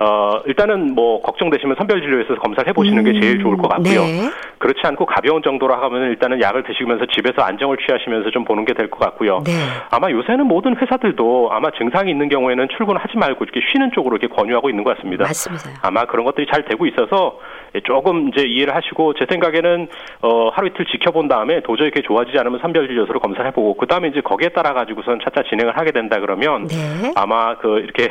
[0.00, 4.02] 어, 일단은 뭐 걱정되시면 선별진료에서 검사를 해보시는 게 제일 좋을 것 같고요.
[4.02, 4.30] 네.
[4.58, 8.88] 그렇지 않고 가벼운 정도로 하면 일단은 약을 드시면서 집에서 안정을 취하시면서 좀 보는 게 될
[8.90, 9.42] 것 같고요.
[9.46, 9.52] 네.
[9.90, 14.68] 아마 요새는 모든 회사들도 아마 증상이 있는 경우에는 출근하지 말고 이렇게 쉬는 쪽으로 이렇게 권유하고
[14.68, 15.24] 있는 것 같습니다.
[15.24, 15.70] 맞습니다.
[15.82, 17.38] 아마 그런 것들이 잘 되고 있어서
[17.84, 19.88] 조금 이제 이해를 하시고 제 생각에는
[20.22, 24.08] 어 하루 이틀 지켜본 다음에 도저히 이렇게 좋아지지 않으면 선별 진료소로 검사를 해보고 그 다음에
[24.08, 27.12] 이제 거기에 따라 가지고선 차차 진행을 하게 된다 그러면 네.
[27.14, 28.10] 아마 그 이렇게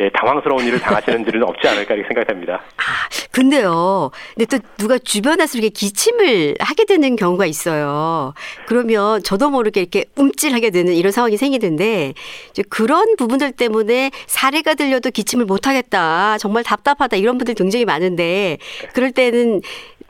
[0.00, 2.54] 예, 당황스러운 일을 당하시는 일은 없지 않을까 이렇게 생각됩니다.
[2.54, 2.82] 아,
[3.32, 4.10] 근데요.
[4.34, 8.32] 근데 또 누가 주변에서 이렇게 기침을 하게 되는 경우가 있어요.
[8.66, 12.14] 그러면 저도 모르게 이렇게 움찔하게 되는 이런 상황이 생기는데
[12.50, 16.38] 이제 그런 부분들 때문에 사례가 들려도 기침을 못 하겠다.
[16.38, 17.16] 정말 답답하다.
[17.16, 18.58] 이런 분들 굉장히 많은데
[18.94, 19.60] 그럴 때는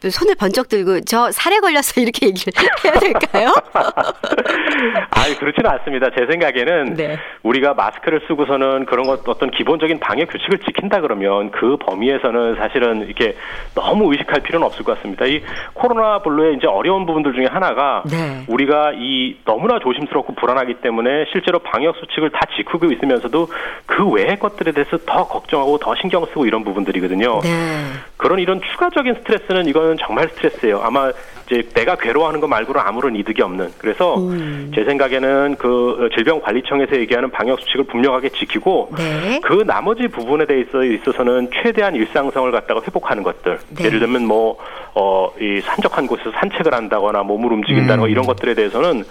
[0.09, 2.53] 손을 번쩍 들고 저 살에 걸려서 이렇게 얘기를
[2.85, 3.53] 해야 될까요?
[5.11, 6.09] 아니 그렇지는 않습니다.
[6.17, 7.19] 제 생각에는 네.
[7.43, 13.37] 우리가 마스크를 쓰고서는 그런 것 어떤 기본적인 방역 규칙을 지킨다 그러면 그 범위에서는 사실은 이렇게
[13.75, 15.27] 너무 의식할 필요는 없을 것 같습니다.
[15.27, 15.43] 이
[15.75, 18.45] 코로나 블루의 이제 어려운 부분들 중에 하나가 네.
[18.49, 23.49] 우리가 이 너무나 조심스럽고 불안하기 때문에 실제로 방역 수칙을 다 지키고 있으면서도
[23.87, 27.41] 그 외의 것들에 대해서 더 걱정하고 더 신경 쓰고 이런 부분들이거든요.
[27.43, 27.85] 네.
[28.17, 30.81] 그런 이런 추가적인 스트레스는 이 거는 정말 스트레스예요.
[30.83, 31.11] 아마
[31.47, 33.71] 이제 내가 괴로워하는 것 말고는 아무런 이득이 없는.
[33.79, 34.71] 그래서 음.
[34.75, 39.41] 제 생각에는 그 질병관리청에서 얘기하는 방역 수칙을 분명하게 지키고 네.
[39.43, 43.59] 그 나머지 부분에 대해서 있어서는 최대한 일상성을 갖다가 회복하는 것들.
[43.77, 43.85] 네.
[43.85, 44.57] 예를 들면 뭐
[44.95, 48.11] 어 이 산적한 곳에서 산책을 한다거나 몸을 움직인다거나 음.
[48.11, 49.05] 이런 것들에 대해서는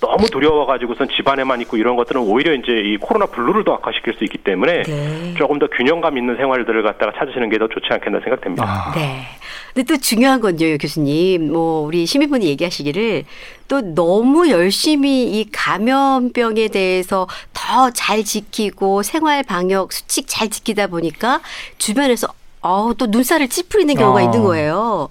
[0.00, 4.24] 너무 두려워 가지고선 집안에만 있고 이런 것들은 오히려 이제 이 코로나 블루를 더 악화시킬 수
[4.24, 5.34] 있기 때문에 네.
[5.36, 8.64] 조금 더 균형감 있는 생활들을 갖다가 찾으시는 게 더 좋지 않겠나 생각됩니다.
[8.64, 9.22] 아, 네.
[9.74, 11.52] 근데 또 중요한 건요, 교수님.
[11.52, 13.24] 뭐, 우리 시민분이 얘기하시기를
[13.66, 21.40] 또 너무 열심히 이 감염병에 대해서 더 잘 지키고 생활 방역 수칙 잘 지키다 보니까
[21.78, 22.28] 주변에서
[22.60, 24.22] 어우, 또 눈살을 찌푸리는 경우가 아.
[24.22, 25.08] 있는 거예요.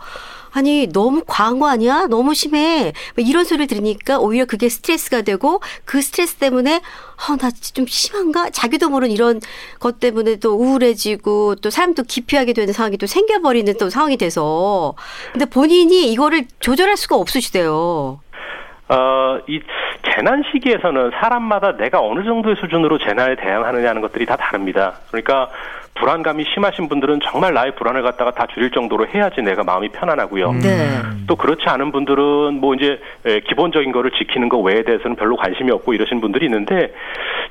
[0.54, 2.06] 아니 너무 과한 거 아니야?
[2.08, 2.94] 너무 심해.
[3.16, 8.50] 뭐 이런 소리를 들으니까 오히려 그게 스트레스가 되고 그 스트레스 때문에 아, 나좀 심한가?
[8.52, 9.40] 자기도 모르는 이런
[9.80, 14.94] 것 때문에 또 우울해지고 또 사람도 기피하게 되는 상황이 또 생겨버리는 또 상황이 돼서
[15.32, 18.20] 근데 본인이 이거를 조절할 수가 없으시대요.
[18.90, 19.60] 어, 이
[20.14, 25.00] 재난 시기에서는 사람마다 내가 어느 정도의 수준으로 재난에 대응하느냐는 것들이 다 다릅니다.
[25.08, 25.50] 그러니까
[25.96, 30.52] 불안감이 심하신 분들은 정말 나의 불안을 갖다가 다 줄일 정도로 해야지 내가 마음이 편안하고요.
[30.54, 30.90] 네.
[31.28, 35.72] 또 그렇지 않은 분들은 뭐 이제 에, 기본적인 거를 지키는 거 외에 대해서는 별로 관심이
[35.72, 36.94] 없고 이러신 분들이 있는데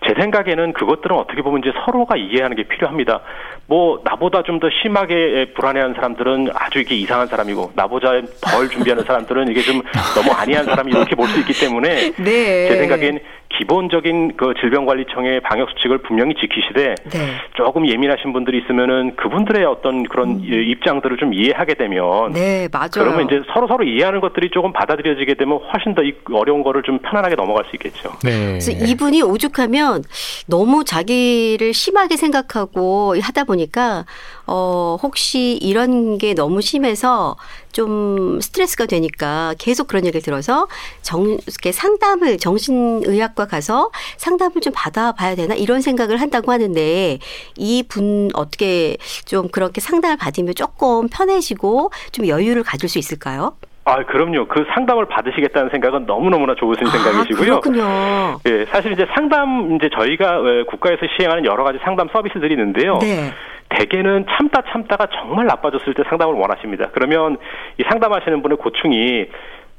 [0.07, 3.21] 제 생각에는 그것들은 어떻게 보면 이제 서로가 이해하는 게 필요합니다.
[3.69, 9.03] 뭐 나보다 좀 더 심하게 에, 불안해하는 사람들은 아주 이게 이상한 사람이고 나보다 덜 준비하는
[9.05, 9.81] 사람들은 이게 좀
[10.15, 12.69] 너무 아니한 사람이 이렇게 볼 수 있기 때문에 네.
[12.69, 13.19] 제 생각엔
[13.59, 17.19] 기본적인 그 질병관리청의 방역 수칙을 분명히 지키시되 네.
[17.55, 22.33] 조금 예민하신 분들이 있으면은 그분들의 어떤 그런 예, 입장들을 좀 이해하게 되면 음.
[22.33, 22.91] 네, 맞아요.
[22.95, 27.37] 그러면 이제 서로 서로 이해하는 것들이 조금 받아들여지게 되면 훨씬 더이 어려운 거를 좀 편안하게
[27.37, 28.13] 넘어갈 수 있겠죠.
[28.25, 28.49] 네.
[28.49, 30.03] 그래서 이분이 오죽하면
[30.47, 34.05] 너무 자기를 심하게 생각하고 하다 보니까
[34.47, 37.37] 어 혹시 이런 게 너무 심해서
[37.73, 40.69] 좀 스트레스가 되니까 계속 그런 얘기를 들어서
[41.01, 47.19] 정 이렇게 상담을 정신의학과 가서 상담을 좀 받아봐야 되나 이런 생각을 한다고 하는데
[47.57, 53.55] 이 분 어떻게 좀 그렇게 상담을 받으면 조금 편해지고 좀 여유를 가질 수 있을까요?
[53.85, 54.47] 아, 그럼요.
[54.47, 57.55] 그 상담을 받으시겠다는 생각은 너무너무나 좋으신 생각이시고요.
[57.55, 58.39] 아, 그렇군요.
[58.47, 62.99] 예, 사실 이제 상담 이제 저희가 어, 국가에서 시행하는 여러 가지 상담 서비스들이 있는데요.
[63.01, 63.33] 네.
[63.79, 66.91] 대개는 참다 참다가 정말 나빠졌을 때 상담을 원하십니다.
[66.93, 67.39] 그러면
[67.79, 69.27] 이 상담하시는 분의 고충이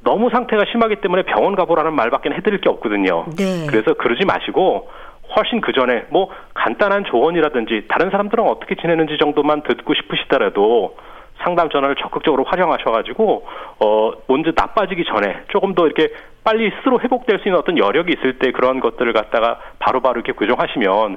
[0.02, 3.24] 너무 상태가 심하기 때문에 병원 가보라는 말밖에 해드릴 게 없거든요.
[3.36, 3.66] 네.
[3.68, 4.90] 그래서 그러지 마시고
[5.36, 10.96] 훨씬 그 전에 뭐 간단한 조언이라든지 다른 사람들은 어떻게 지내는지 정도만 듣고 싶으시더라도
[11.38, 13.46] 상담 전화를 적극적으로 활용하셔가지고
[13.80, 16.08] 어 먼저 나빠지기 전에 조금 더 이렇게
[16.44, 21.16] 빨리 스스로 회복될 수 있는 어떤 여력이 있을 때 그런 것들을 갖다가 바로바로 이렇게 교정하시면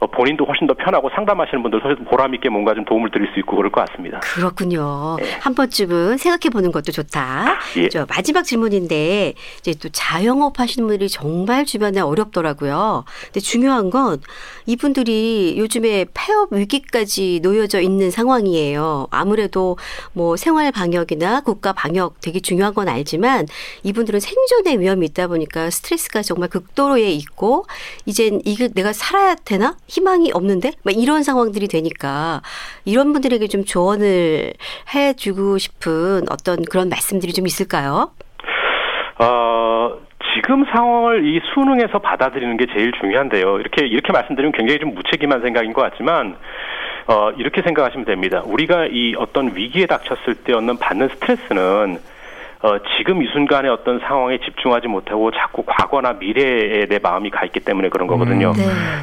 [0.00, 1.80] 본인도 훨씬 더 편하고 상담하시는 분들
[2.10, 4.20] 보람 있게 뭔가 좀 도움을 드릴 수 있고 그럴 것 같습니다.
[4.20, 5.16] 그렇군요.
[5.40, 7.58] 한 번쯤은 생각해 보는 것도 좋다.
[7.76, 7.88] 예.
[7.88, 13.04] 저 마지막 질문인데 이제 또 자영업 하시는 분들이 정말 주변에 어렵더라고요.
[13.26, 14.20] 근데 중요한 건
[14.66, 19.08] 이분들이 요즘에 폐업 위기까지 놓여져 있는 상황이에요.
[19.10, 19.76] 아무래도
[20.12, 23.46] 뭐 생활 방역이나 국가 방역 되게 중요한 건 알지만
[23.82, 27.66] 이분들은 생존의 위험이 있다 보니까 스트레스가 정말 극도로에 있고
[28.06, 29.76] 이젠 이게 내가 살아야 되나?
[29.94, 30.72] 희망이 없는데?
[30.82, 32.42] 막 이런 상황들이 되니까
[32.84, 34.52] 이런 분들에게 좀 조언을
[34.92, 38.10] 해주고 싶은 어떤 그런 말씀들이 좀 있을까요?
[39.20, 39.98] 어,
[40.34, 43.60] 지금 상황을 이 수능에서 받아들이는 게 제일 중요한데요.
[43.60, 46.36] 이렇게 이렇게 말씀드리면 굉장히 좀 무책임한 생각인 것 같지만
[47.06, 48.42] 어, 이렇게 생각하시면 됩니다.
[48.44, 51.98] 우리가 이 어떤 위기에 닥쳤을 때 얻는 받는 스트레스는
[52.64, 57.60] 어, 지금 이 순간의 어떤 상황에 집중하지 못하고 자꾸 과거나 미래에 내 마음이 가 있기
[57.60, 58.54] 때문에 그런 거거든요.
[58.56, 58.62] 네.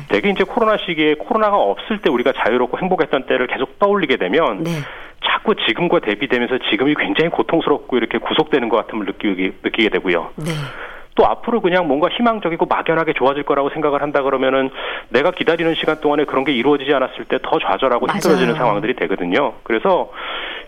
[0.09, 4.71] 되게 이제 코로나 시기에 코로나가 없을 때 우리가 자유롭고 행복했던 때를 계속 떠올리게 되면 네.
[5.23, 10.31] 자꾸 지금과 대비되면서 지금이 굉장히 고통스럽고 이렇게 구속되는 것 같음을 느끼게, 느끼게 되고요.
[10.37, 10.51] 네.
[11.15, 14.69] 또 앞으로 그냥 뭔가 희망적이고 막연하게 좋아질 거라고 생각을 한다 그러면은
[15.09, 18.17] 내가 기다리는 시간 동안에 그런 게 이루어지지 않았을 때 더 좌절하고 맞아요.
[18.17, 19.53] 힘들어지는 상황들이 되거든요.
[19.63, 20.11] 그래서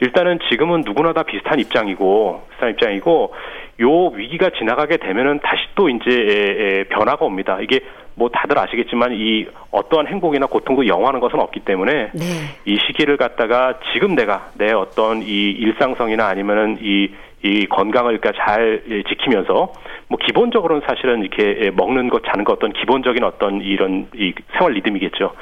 [0.01, 3.33] 일단은 지금은 누구나 다 비슷한 입장이고 비슷한 입장이고
[3.81, 7.57] 요 위기가 지나가게 되면은 다시 또 이제 에, 에, 변화가 옵니다.
[7.61, 7.79] 이게
[8.15, 12.25] 뭐 다들 아시겠지만 이 어떠한 행복이나 고통도 영원한 것은 없기 때문에 네.
[12.65, 17.09] 이 시기를 갖다가 지금 내가 내 어떤 이 일상성이나 아니면은 이,
[17.43, 19.73] 이 건강을 그러니까 잘 예, 지키면서
[20.13, 24.73] 뭐 기본적으로는 사실은 이렇게 예, 먹는 것, 자는 것 어떤 기본적인 어떤 이런 이 생활
[24.73, 25.33] 리듬이겠죠.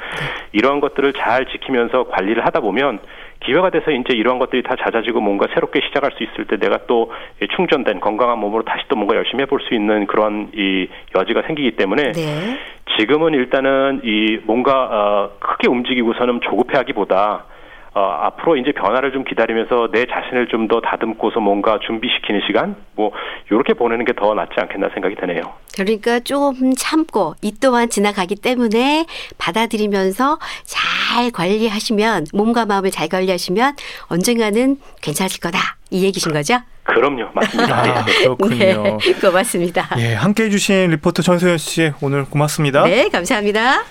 [0.52, 2.98] 이러한 것들을 잘 지키면서 관리를 하다 보면
[3.44, 7.12] 기회가 돼서 이제 이러한 것들이 다 잦아지고 뭔가 새롭게 시작할 수 있을 때 내가 또
[7.42, 11.72] 예, 충전된 건강한 몸으로 다시 또 뭔가 열심히 해볼 수 있는 그런 이 여지가 생기기
[11.72, 12.58] 때문에 네.
[12.96, 17.44] 지금은 일단은 이 뭔가 어, 크게 움직이고서는 조급해하기보다
[17.94, 23.10] 어, 앞으로 이제 변화를 좀 기다리면서 내 자신을 좀 더 다듬고서 뭔가 준비시키는 시간 뭐
[23.50, 25.42] 이렇게 보내는 게 더 낫지 않겠나 생각이 드네요.
[25.74, 29.04] 그러니까 좀 참고 이 또한 지나가기 때문에
[29.38, 33.74] 받아들이면서 잘 관리하시면 몸과 마음을 잘 관리하시면
[34.08, 35.58] 언젠가는 괜찮을 거다
[35.90, 36.58] 이 얘기신 거죠?
[36.84, 37.76] 그럼요, 맞습니다.
[37.78, 38.12] 아, 네.
[38.24, 38.98] 그렇군요.
[38.98, 39.88] 네, 고맙습니다.
[39.98, 42.84] 예, 함께 해 주신 리포터 전소연 씨 오늘 고맙습니다.
[42.84, 43.82] 네, 감사합니다.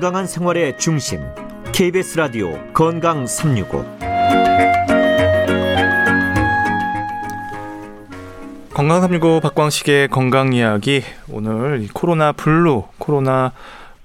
[0.00, 1.20] 건강한 생활의 중심
[1.72, 3.84] KBS 라디오 건강 365
[8.72, 13.52] 건강 365 박광식의 건강 이야기 오늘 이 코로나 블루 코로나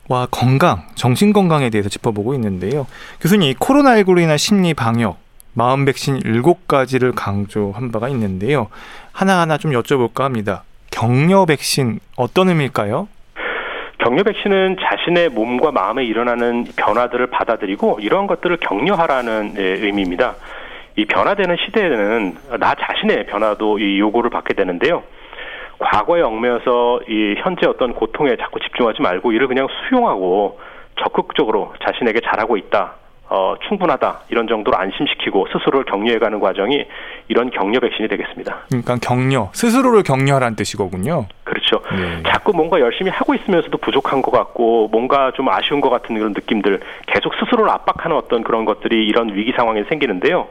[0.10, 2.88] 와 건강 정신 건강에 대해서 짚어보고 있는데요.
[3.22, 5.18] 교수님 이 코로나19로 인한 심리 방역
[5.54, 8.68] 마음 백신 7가지를 강조한 바가 있는데요.
[9.14, 10.66] 하나하나 좀 여쭤볼까 합니다.
[10.92, 13.08] 격려 백신 어떤 의미일까요?
[14.06, 20.36] 격려 백신은 자신의 몸과 마음에 일어나는 변화들을 받아들이고 이러한 것들을 격려하라는 예, 의미입니다.
[20.96, 25.02] 이 변화되는 시대에는 나 자신의 변화도 이 요구를 받게 되는데요.
[25.80, 30.60] 과거에 얽매여서 이 현재 어떤 고통에 자꾸 집중하지 말고 이를 그냥 수용하고
[31.02, 32.94] 적극적으로 자신에게 잘하고 있다.
[33.28, 34.22] 어, 충분하다.
[34.30, 36.86] 이런 정도로 안심시키고 스스로를 격려해가는 과정이
[37.28, 38.66] 이런 격려 백신이 되겠습니다.
[38.70, 41.26] 그러니까 격려 스스로를 격려하라는 뜻이거군요.
[41.44, 41.82] 그렇죠.
[41.96, 42.24] 네.
[42.28, 46.80] 자꾸 뭔가 열심히 하고 있으면서도 부족한 것 같고 뭔가 좀 아쉬운 것 같은 그런 느낌들
[47.08, 50.48] 계속 스스로를 압박하는 어떤 그런 것들이 이런 위기 상황에 생기는데요.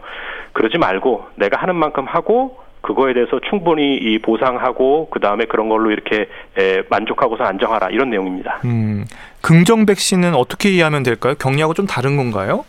[0.53, 5.91] 그러지 말고 내가 하는 만큼 하고 그거에 대해서 충분히 이 보상하고 그 다음에 그런 걸로
[5.91, 8.61] 이렇게 에, 만족하고서 안정하라 이런 내용입니다.
[8.67, 9.05] 음,
[9.41, 11.35] 긍정 백신은 어떻게 이해하면 될까요?
[11.39, 12.65] 격려하고 좀 다른 건가요?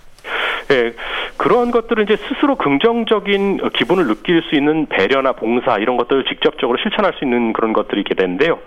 [0.71, 0.93] 예,
[1.37, 6.79] 그런 것들은 이제 스스로 긍정적인 어, 기분을 느낄 수 있는 배려나 봉사 이런 것들을 직접적으로
[6.81, 8.59] 실천할 수 있는 그런 것들이 있게 되는데요.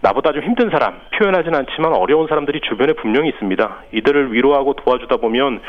[0.00, 3.76] 나보다 좀 힘든 사람, 표현하진 않지만 어려운 사람들이 주변에 분명히 있습니다.
[3.92, 5.60] 이들을 위로하고 도와주다 보면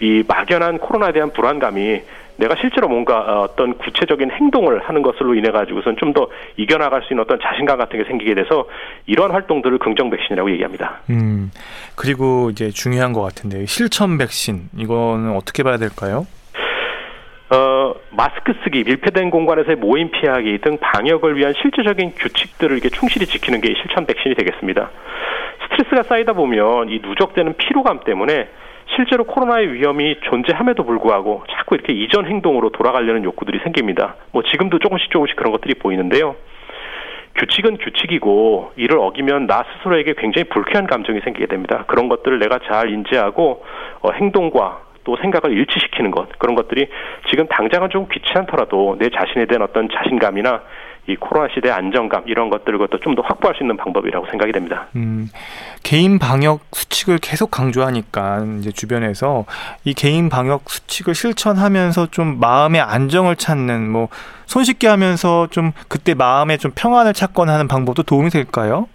[0.00, 2.02] 이 막연한 코로나에 대한 불안감이
[2.36, 7.12] 내가 실제로 뭔가 어, 어떤 구체적인 행동을 하는 것으로 인해 가지고선 좀 더 이겨나갈 수
[7.12, 8.68] 있는 어떤 자신감 같은 게 생기게 돼서
[9.06, 11.00] 이러한 활동들을 긍정 백신이라고 얘기합니다.
[11.10, 11.50] 음,
[11.96, 16.24] 그리고 이제 중요한 것 같은데 실천 백신 이거는 어떻게 봐야 될까요?
[17.50, 23.60] 어, 마스크 쓰기, 밀폐된 공간에서의 모임 피하기 등 방역을 위한 실제적인 규칙들을 이렇게 충실히 지키는
[23.60, 24.90] 게 실천 백신이 되겠습니다.
[25.64, 28.48] 스트레스가 쌓이다 보면 이 누적되는 피로감 때문에
[28.94, 34.16] 실제로 코로나의 위험이 존재함에도 불구하고 자꾸 이렇게 이전 행동으로 돌아가려는 욕구들이 생깁니다.
[34.32, 36.36] 뭐 지금도 조금씩 조금씩 그런 것들이 보이는데요.
[37.36, 41.84] 규칙은 규칙이고 이를 어기면 나 스스로에게 굉장히 불쾌한 감정이 생기게 됩니다.
[41.88, 43.64] 그런 것들을 내가 잘 인지하고
[44.02, 46.86] 어, 행동과 또 생각을 일치시키는 것 그런 것들이
[47.28, 50.62] 지금 당장은 좀 귀찮더라도 내 자신에 대한 어떤 자신감이나
[51.06, 54.86] 이 코로나 시대의 안정감 이런 것들을 것도 좀더 확보할 수 있는 방법이라고 생각이 됩니다.
[54.96, 55.28] 음,
[55.82, 59.44] 개인 방역 수칙을 계속 강조하니까 이제 주변에서
[59.84, 64.08] 이 개인 방역 수칙을 실천하면서 좀 마음의 안정을 찾는 뭐
[64.46, 68.88] 손쉽게 하면서 좀 그때 마음에 좀 평안을 찾거나 하는 방법도 도움이 될까요?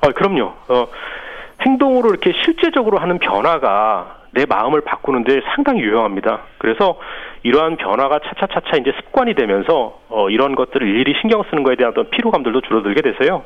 [0.00, 0.54] 어, 그럼요.
[0.68, 0.86] 어,
[1.60, 6.42] 행동으로 이렇게 실제적으로 하는 변화가 내 마음을 바꾸는데 상당히 유용합니다.
[6.58, 6.98] 그래서
[7.42, 12.10] 이러한 변화가 차차차차 이제 습관이 되면서 어, 이런 것들을 일일이 신경 쓰는 거에 대한 어떤
[12.10, 13.44] 피로감들도 줄어들게 돼서요.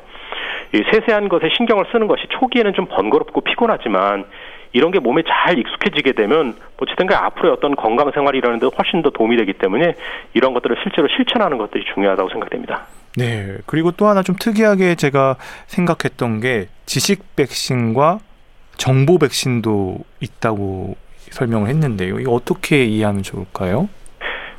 [0.73, 4.25] 이 세세한 것에 신경을 쓰는 것이 초기에는 좀 번거롭고 피곤하지만
[4.73, 9.09] 이런 게 몸에 잘 익숙해지게 되면 어쨌든 간 앞으로의 어떤 건강 생활이라는 데 훨씬 더
[9.09, 9.95] 도움이 되기 때문에
[10.33, 12.85] 이런 것들을 실제로 실천하는 것들이 중요하다고 생각됩니다.
[13.15, 13.55] 네.
[13.65, 18.19] 그리고 또 하나 좀 특이하게 제가 생각했던 게 지식 백신과
[18.77, 20.95] 정보 백신도 있다고
[21.31, 22.19] 설명을 했는데요.
[22.19, 23.89] 이거 어떻게 이해하면 좋을까요?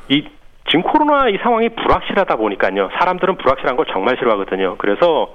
[0.09, 0.23] 이
[0.69, 2.89] 지금 코로나 이 상황이 불확실하다 보니까요.
[2.99, 4.75] 사람들은 불확실한 걸 정말 싫어하거든요.
[4.77, 5.33] 그래서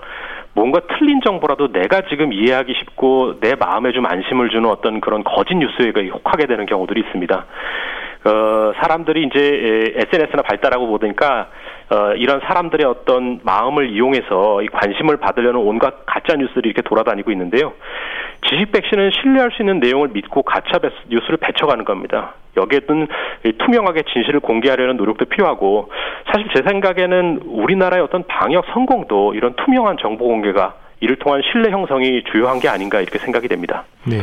[0.55, 5.55] 뭔가 틀린 정보라도 내가 지금 이해하기 쉽고 내 마음에 좀 안심을 주는 어떤 그런 거짓
[5.57, 7.47] 뉴스에 혹하게 되는 경우들이 있습니다.
[8.25, 11.49] 어, 사람들이 이제 SNS나 발달하고 보니까
[11.93, 17.75] 어, 이런 사람들의 어떤 마음을 이용해서 이 관심을 받으려는 온갖 가짜 뉴스들이 이렇게 돌아다니고 있는데요.
[18.49, 22.35] 지식 백신은 신뢰할 수 있는 내용을 믿고 가짜 뉴스를 배쳐가는 겁니다.
[22.57, 23.09] 여기에는
[23.59, 25.91] 투명하게 진실을 공개하려는 노력도 필요하고
[26.33, 32.23] 사실 제 생각에는 우리나라의 어떤 방역 성공도 이런 투명한 정보 공개가 이를 통한 신뢰 형성이
[32.31, 33.85] 주요한 게 아닌가 이렇게 생각이 됩니다.
[34.05, 34.19] 네.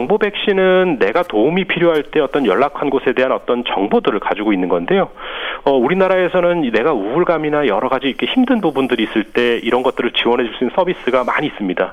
[0.00, 5.10] 정보 백신은 내가 도움이 필요할 때 어떤 연락한 곳에 대한 어떤 정보들을 가지고 있는 건데요.
[5.64, 10.54] 어, 우리나라에서는 내가 우울감이나 여러 가지 이렇게 힘든 부분들이 있을 때 이런 것들을 지원해 줄
[10.54, 11.92] 수 있는 서비스가 많이 있습니다.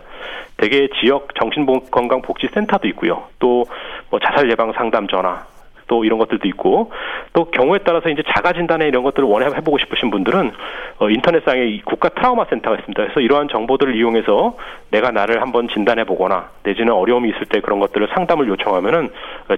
[0.55, 3.23] 대개 지역 정신건강복지센터도 있고요.
[3.39, 3.65] 또
[4.09, 5.43] 뭐 자살 예방 상담 전화,
[5.87, 6.91] 또 이런 것들도 있고
[7.33, 10.51] 또 경우에 따라서 이제 자가 진단에 이런 것들을 원해 해보고 싶으신 분들은
[10.99, 13.03] 어, 인터넷상에 국가 트라우마 센터가 있습니다.
[13.03, 14.57] 그래서 이러한 정보들을 이용해서
[14.91, 19.09] 내가 나를 한번 진단해 보거나 내지는 어려움이 있을 때 그런 것들을 상담을 요청하면은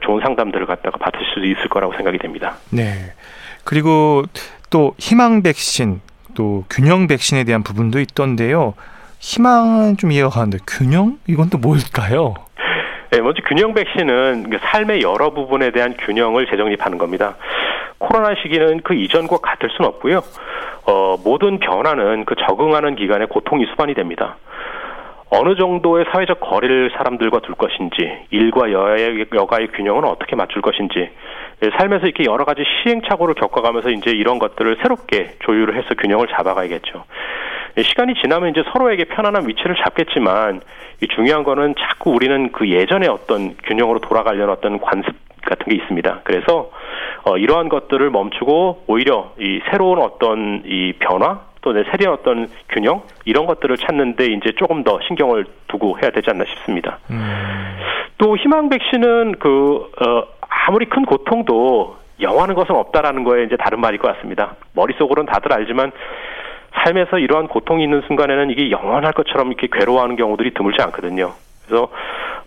[0.02, 2.56] 좋은 상담들을 갖다가 받을 수 있을 거라고 생각이 됩니다.
[2.72, 3.14] 네.
[3.64, 4.24] 그리고
[4.70, 6.02] 또 희망 백신
[6.36, 8.74] 또 균형 백신에 대한 부분도 있던데요.
[9.20, 12.36] 희망은 좀 이해가 가는데 균형 이건 또 뭘까요?
[13.12, 17.38] 네, 먼저 균형 백신은 그 삶의 여러 부분에 대한 균형을 재정립하는 겁니다.
[17.98, 20.22] 코로나 시기는 그 이전과 같을 수는 없고요.
[20.86, 24.38] 어, 모든 변화는 그 적응하는 기간에 고통이 수반이 됩니다.
[25.32, 31.10] 어느 정도의 사회적 거리를 사람들과 둘 것인지, 일과 여의, 여가의 균형은 어떻게 맞출 것인지,
[31.62, 37.06] 예, 삶에서 이렇게 여러 가지 시행착오를 겪어가면서 이제 이런 것들을 새롭게 조율을 해서 균형을 잡아가야겠죠.
[37.78, 40.62] 예, 시간이 지나면 이제 서로에게 편안한 위치를 잡겠지만
[41.02, 46.22] 이 중요한 거는 자꾸 우리는 그 예전의 어떤 균형으로 돌아가려는 어떤 관습 같은 게 있습니다.
[46.24, 46.70] 그래서
[47.24, 53.46] 어, 이러한 것들을 멈추고 오히려 이 새로운 어떤 이 변화 또 새로운 어떤 균형 이런
[53.46, 57.00] 것들을 찾는데 이제 조금 더 신경을 두고 해야 되지 않나 싶습니다.
[57.10, 57.20] 음.
[58.18, 60.24] 또 희망 백신은 그 어,
[60.68, 64.56] 아무리 큰 고통도 영하는 것은 없다라는 거에 이제 다른 말일 것 같습니다.
[64.74, 65.92] 머릿속으로는 다들 알지만
[66.74, 71.34] 삶에서 이러한 고통이 있는 순간에는 이게 영원할 것처럼 이렇게 괴로워하는 경우들이 드물지 않거든요.
[71.66, 71.90] 그래서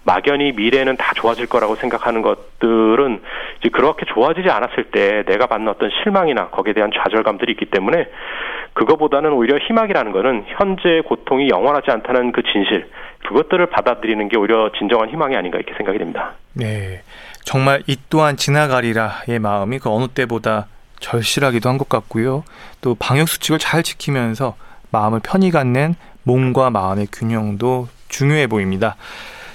[0.04, 3.20] 막연히 미래는 다 좋아질 거라고 생각하는 것들은
[3.60, 8.08] 이제 그렇게 좋아지지 않았을 때 내가 받는 어떤 실망이나 거기에 대한 좌절감들이 있기 때문에
[8.72, 12.90] 그거보다는 오히려 희망이라는 거는 현재의 고통이 영원하지 않다는 그 진실
[13.28, 16.32] 그것들을 받아들이는 게 오히려 진정한 희망이 아닌가 이렇게 생각이 됩니다.
[16.54, 17.02] 네.
[17.44, 20.66] 정말 이 또한 지나가리라의 마음이 그 어느 때보다
[21.02, 22.44] 절실하기도 한 것 같고요.
[22.80, 24.56] 또 방역 수칙을 잘 지키면서
[24.90, 28.96] 마음을 편히 갖는 몸과 마음의 균형도 중요해 보입니다.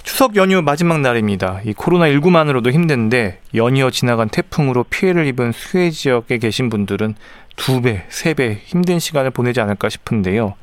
[0.03, 1.61] 추석 연휴 마지막 날입니다.
[1.65, 7.15] 이 코로나19만으로도 힘든데 연이어 지나간 태풍으로 피해를 입은 수해 지역에 계신 분들은
[7.55, 10.53] 두 배, 세 배 힘든 시간을 보내지 않을까 싶은데요.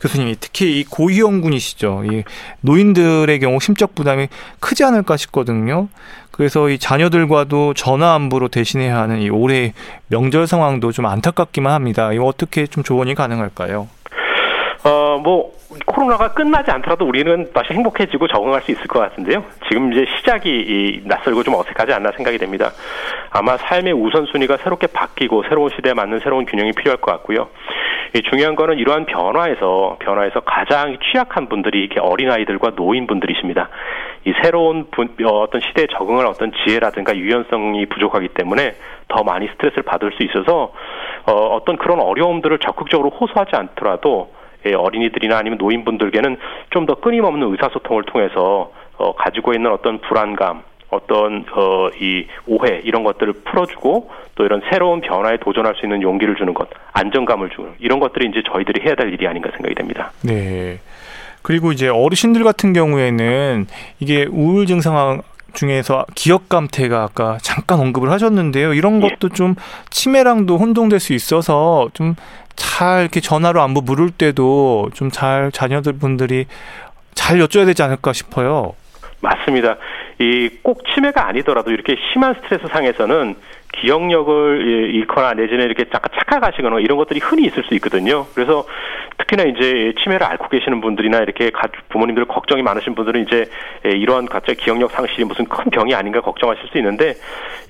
[0.00, 2.04] 교수님이 특히 이 고위험군이시죠.
[2.10, 2.24] 이
[2.62, 4.28] 노인들의 경우 심적 부담이
[4.58, 5.88] 크지 않을까 싶거든요.
[6.30, 9.74] 그래서 이 자녀들과도 전화 안부로 대신해야 하는 이 올해
[10.08, 12.12] 명절 상황도 좀 안타깝기만 합니다.
[12.12, 13.88] 이거 어떻게 좀 조언이 가능할까요?
[14.84, 15.52] 어, 뭐
[15.86, 19.44] 코로나가 끝나지 않더라도 우리는 다시 행복해지고 적응할 수 있을 것 같은데요.
[19.68, 22.72] 지금 이제 시작이 낯설고 좀 어색하지 않나 생각이 됩니다.
[23.30, 27.48] 아마 삶의 우선순위가 새롭게 바뀌고 새로운 시대에 맞는 새로운 균형이 필요할 것 같고요.
[28.30, 33.68] 중요한 거는 이러한 변화에서 변화에서 가장 취약한 분들이 이렇게 어린 아이들과 노인분들이십니다.
[34.24, 38.74] 이 새로운 분, 어, 어떤 시대에 적응할 어떤 지혜라든가 유연성이 부족하기 때문에
[39.08, 40.72] 더 많이 스트레스를 받을 수 있어서
[41.26, 46.36] 어, 어떤 그런 어려움들을 적극적으로 호소하지 않더라도 예, 어린이들이나 아니면 노인분들께는
[46.70, 53.04] 좀 더 끊임없는 의사소통을 통해서 어, 가지고 있는 어떤 불안감, 어떤 어, 이 오해 이런
[53.04, 58.00] 것들을 풀어주고 또 이런 새로운 변화에 도전할 수 있는 용기를 주는 것, 안정감을 주는 이런
[58.00, 60.10] 것들이 이제 저희들이 해야 될 일이 아닌가 생각이 됩니다.
[60.22, 60.78] 네.
[61.42, 63.66] 그리고 이제 어르신들 같은 경우에는
[64.00, 65.22] 이게 우울 증 상황
[65.54, 68.74] 중에서 기억 감퇴가 아까 잠깐 언급을 하셨는데요.
[68.74, 69.08] 이런 예.
[69.08, 69.34] 것도 예.
[69.34, 69.54] 좀
[69.90, 72.14] 치매랑도 혼동될 수 있어서 좀
[72.60, 76.46] 잘 이렇게 전화로 안부 물을 때도 좀 잘 자녀들 분들이
[77.14, 78.74] 잘 여쭤야 되지 않을까 싶어요.
[79.20, 79.76] 맞습니다.
[80.20, 83.34] 이 꼭 치매가 아니더라도 이렇게 심한 스트레스 상에서는
[83.72, 88.26] 기억력을 잃거나 내지는 이렇게 잠깐 착각하시거나 이런 것들이 흔히 있을 수 있거든요.
[88.34, 88.64] 그래서
[89.18, 91.50] 특히나 이제 치매를 앓고 계시는 분들이나 이렇게
[91.88, 93.44] 부모님들 걱정이 많으신 분들은 이제
[93.84, 97.14] 이러한 갑자기 기억력 상실이 무슨 큰 병이 아닌가 걱정하실 수 있는데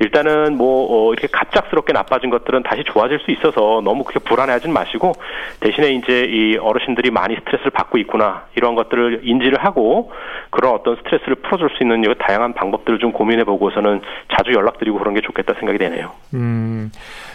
[0.01, 5.13] 일단은 뭐 어, 이렇게 갑작스럽게 나빠진 것들은 다시 좋아질 수 있어서 너무 그렇게 불안해하진 마시고
[5.61, 10.13] 대신에 이제 이 어르신들이 많이 스트레스를 받고 있구나 이러한 것들을 인지를 하고
[10.51, 14.01] 그런 어떤 스트레스를 풀어줄 수 있는 다양한 방법들을 좀 고민해 보고서는
[14.37, 16.13] 자주 연락드리고 그런 게 좋겠다 생각이 되 네요.
[16.35, 16.91] 음,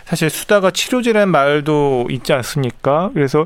[0.05, 3.09] 사실 수다가 치료제라는 말도 있지 않습니까?
[3.13, 3.45] 그래서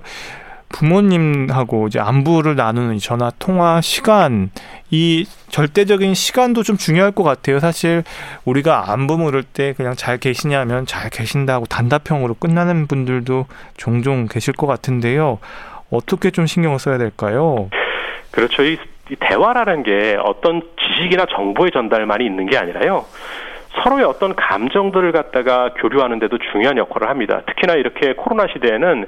[0.69, 4.51] 부모님하고 이제 안부를 나누는 전화 통화 시간
[4.91, 7.59] 이 절대적인 시간도 좀 중요할 것 같아요.
[7.59, 8.03] 사실
[8.45, 13.47] 우리가 안부 물을 때 그냥 잘 계시냐면 잘 계신다고 단답형으로 끝나는 분들도
[13.77, 15.39] 종종 계실 것 같은데요.
[15.89, 17.69] 어떻게 좀 신경을 써야 될까요?
[18.29, 18.63] 그렇죠.
[18.63, 18.77] 이,
[19.09, 23.05] 이 대화라는 게 어떤 지식이나 정보의 전달만이 있는 게 아니라요.
[23.83, 27.41] 서로의 어떤 감정들을 갖다가 교류하는데도 중요한 역할을 합니다.
[27.45, 29.05] 특히나 이렇게 코로나 시대에는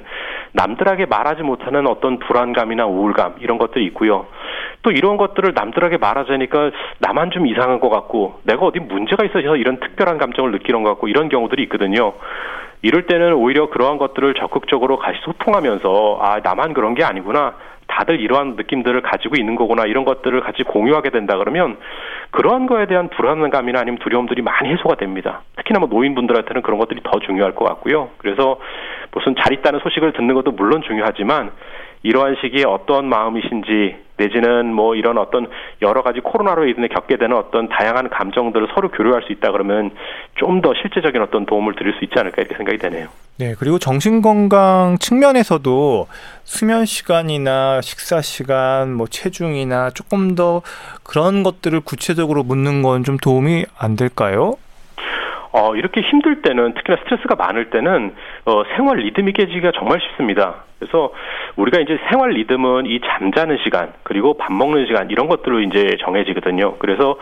[0.52, 4.26] 남들에게 말하지 못하는 어떤 불안감이나 우울감 이런 것들이 있고요.
[4.82, 9.78] 또 이런 것들을 남들에게 말하자니까 나만 좀 이상한 것 같고 내가 어디 문제가 있어서 이런
[9.80, 12.14] 특별한 감정을 느끼는 것 같고 이런 경우들이 있거든요.
[12.82, 17.54] 이럴 때는 오히려 그러한 것들을 적극적으로 같이 소통하면서 아 나만 그런 게 아니구나
[17.86, 21.76] 다들 이러한 느낌들을 가지고 있는 거구나 이런 것들을 같이 공유하게 된다 그러면
[22.30, 25.42] 그러한 거에 대한 불안감이나 아니면 두려움들이 많이 해소가 됩니다.
[25.56, 28.10] 특히나 뭐 노인분들한테는 그런 것들이 더 중요할 것 같고요.
[28.18, 28.58] 그래서
[29.12, 31.50] 무슨 잘 있다는 소식을 듣는 것도 물론 중요하지만
[32.02, 35.48] 이러한 시기에 어떠한 마음이신지 내지는 뭐 이런 어떤
[35.80, 39.90] 여러 가지 코로나로 인해 겪게 되는 어떤 다양한 감정들을 서로 교류할 수 있다 그러면
[40.36, 43.08] 좀 더 실제적인 어떤 도움을 드릴 수 있지 않을까 이렇게 생각이 되네요.
[43.38, 46.06] 네, 그리고 정신 건강 측면에서도
[46.44, 50.62] 수면 시간이나 식사 시간, 뭐 체중이나 조금 더
[51.02, 54.54] 그런 것들을 구체적으로 묻는 건 좀 도움이 안 될까요?
[55.52, 58.14] 어, 이렇게 힘들 때는 특히나 스트레스가 많을 때는
[58.46, 60.64] 어, 생활 리듬이 깨지기가 정말 쉽습니다.
[60.82, 61.12] 그래서
[61.56, 66.76] 우리가 이제 생활 리듬은 이 잠자는 시간 그리고 밥 먹는 시간 이런 것들로 이제 정해지거든요.
[66.78, 67.16] 그래서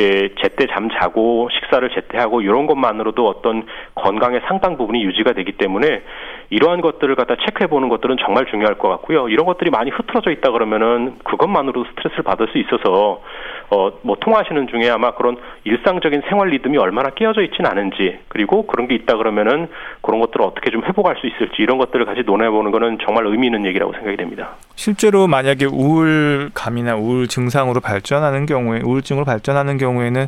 [0.00, 5.52] 예, 제때 잠 자고 식사를 제때 하고 이런 것만으로도 어떤 건강의 상당 부분이 유지가 되기
[5.52, 6.02] 때문에
[6.50, 9.28] 이러한 것들을 갖다 체크해 보는 것들은 정말 중요할 것 같고요.
[9.28, 13.22] 이런 것들이 많이 흐트러져 있다 그러면은 그것만으로도 스트레스를 받을 수 있어서
[13.70, 18.88] 어, 뭐 통화하시는 중에 아마 그런 일상적인 생활 리듬이 얼마나 깨어져 있지는 않은지 그리고 그런
[18.88, 19.68] 게 있다 그러면은
[20.02, 23.46] 그런 것들을 어떻게 좀 회복할 수 있을지 이런 것들을 같이 논해 보는 거는 정말 의미
[23.46, 24.56] 있는 얘기라고 생각이 됩니다.
[24.76, 30.26] 실제로 만약에 우울감이나 우울 증상으로 발전하는 경우에 우울증으로 발전하는 경우에는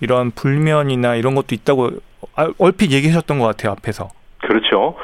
[0.00, 1.90] 이런 불면이나 이런 것도 있다고
[2.58, 4.08] 얼핏 얘기하셨던 것 같아요 앞에서.
[4.40, 4.94] 그렇죠.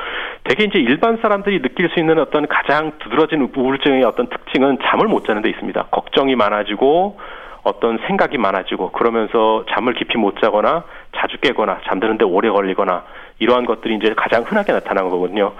[0.45, 5.25] 대개 이제 일반 사람들이 느낄 수 있는 어떤 가장 두드러진 우울증의 어떤 특징은 잠을 못
[5.25, 5.85] 자는 데 있습니다.
[5.91, 7.19] 걱정이 많아지고
[7.63, 10.85] 어떤 생각이 많아지고 그러면서 잠을 깊이 못 자거나
[11.17, 13.05] 자주 깨거나 잠드는데 오래 걸리거나
[13.39, 15.53] 이러한 것들이 이제 가장 흔하게 나타나는 거거든요.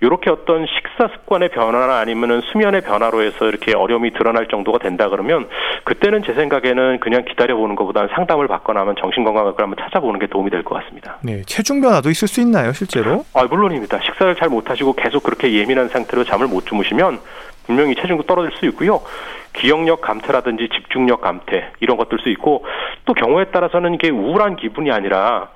[0.00, 5.48] 이렇게 어떤 식사 습관의 변화나 아니면은 수면의 변화로 해서 이렇게 어려움이 드러날 정도가 된다 그러면
[5.84, 10.62] 그때는 제 생각에는 그냥 기다려보는 것보다는 상담을 받거나 하면 정신건강학을 한번 찾아보는 게 도움이 될
[10.62, 11.16] 것 같습니다.
[11.22, 13.24] 네, 체중 변화도 있을 수 있나요, 실제로?
[13.34, 13.98] 아, 물론입니다.
[14.00, 17.18] 식사를 잘 못하시고 계속 그렇게 예민한 상태로 잠을 못 주무시면
[17.66, 19.00] 분명히 체중도 떨어질 수 있고요.
[19.52, 22.64] 기억력 감퇴라든지 집중력 감퇴 이런 것들 수 있고
[23.04, 25.48] 또 경우에 따라서는 이게 우울한 기분이 아니라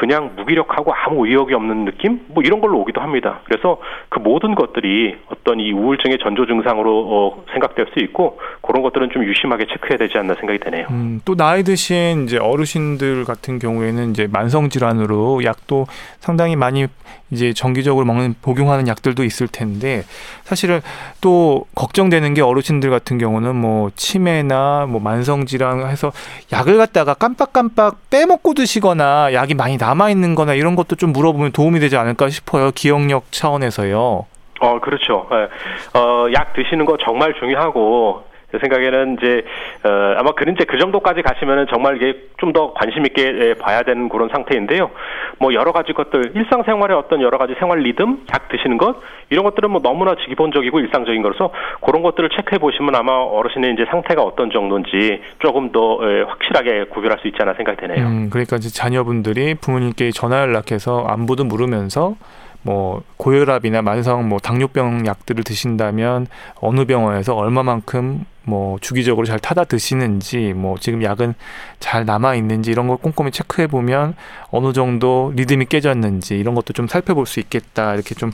[0.00, 3.40] 그냥 무기력하고 아무 의욕이 없는 느낌 뭐 이런 걸로 오기도 합니다.
[3.44, 3.76] 그래서
[4.08, 9.24] 그 모든 것들이 어떤 이 우울증의 전조 증상으로 어, 생각될 수 있고 그런 것들은 좀
[9.24, 10.86] 유심하게 체크해야 되지 않나 생각이 되네요.
[10.88, 15.84] 음, 또 나이 드신 이제 어르신들 같은 경우에는 이제 만성 질환으로 약도
[16.18, 16.86] 상당히 많이
[17.30, 20.02] 이제 정기적으로 먹는 복용하는 약들도 있을 텐데
[20.42, 20.80] 사실은
[21.20, 26.12] 또 걱정되는 게 어르신들 같은 경우는 뭐 치매나 뭐 만성 질환 해서
[26.52, 31.80] 약을 갖다가 깜빡깜빡 빼먹고 드시거나 약이 많이 남아 있는 거나 이런 것도 좀 물어보면 도움이
[31.80, 32.70] 되지 않을까 싶어요.
[32.70, 34.26] 기억력 차원에서요.
[34.60, 35.28] 어, 그렇죠.
[35.32, 35.98] 예.
[35.98, 38.22] 어, 약 드시는 거 정말 중요하고
[38.52, 39.44] 제 생각에는 이제
[39.84, 43.82] 어, 아마 그런 이제 그 정도까지 가시면은 정말 이게 좀 더 관심 있게 예, 봐야
[43.82, 44.90] 되는 그런 상태인데요.
[45.38, 48.96] 뭐 여러 가지 것들 일상생활의 어떤 여러 가지 생활 리듬, 약 드시는 것
[49.30, 51.52] 이런 것들은 뭐 너무나 기본적이고 일상적인 거라서
[51.84, 57.18] 그런 것들을 체크해 보시면 아마 어르신의 이제 상태가 어떤 정도인지 조금 더 예, 확실하게 구별할
[57.20, 58.06] 수 있지 않나 생각이 되네요.
[58.06, 62.16] 음, 그러니까 이제 자녀분들이 부모님께 전화 연락해서 안부도 물으면서
[62.62, 66.26] 뭐 고혈압이나 만성 뭐 당뇨병 약들을 드신다면
[66.60, 71.34] 어느 병원에서 얼마만큼 뭐 주기적으로 잘 타다 드시는지 뭐 지금 약은
[71.78, 74.16] 잘 남아 있는지 이런 걸 꼼꼼히 체크해 보면
[74.50, 78.32] 어느 정도 리듬이 깨졌는지 이런 것도 좀 살펴볼 수 있겠다 이렇게 좀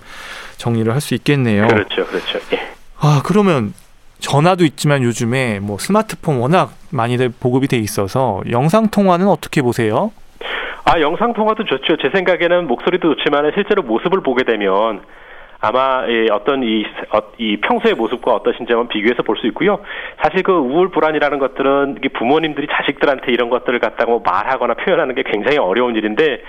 [0.56, 1.66] 정리를 할 수 있겠네요.
[1.68, 2.38] 그렇죠, 그렇죠.
[2.52, 2.60] 예.
[2.98, 3.74] 아 그러면
[4.18, 10.10] 전화도 있지만 요즘에 뭐 스마트폰 워낙 많이들 보급이 돼 있어서 영상 통화는 어떻게 보세요?
[10.84, 11.96] 아, 영상 통화도 좋죠.
[12.00, 15.02] 제 생각에는 목소리도 좋지만 실제로 모습을 보게 되면
[15.66, 19.80] 아마 예, 어떤 이, 어, 이 평소의 모습과 어떠신지 한번 비교해서 볼 수 있고요.
[20.22, 25.58] 사실 그 우울 불안이라는 것들은 부모님들이 자식들한테 이런 것들을 갖다가 뭐 말하거나 표현하는 게 굉장히
[25.58, 26.40] 어려운 일인데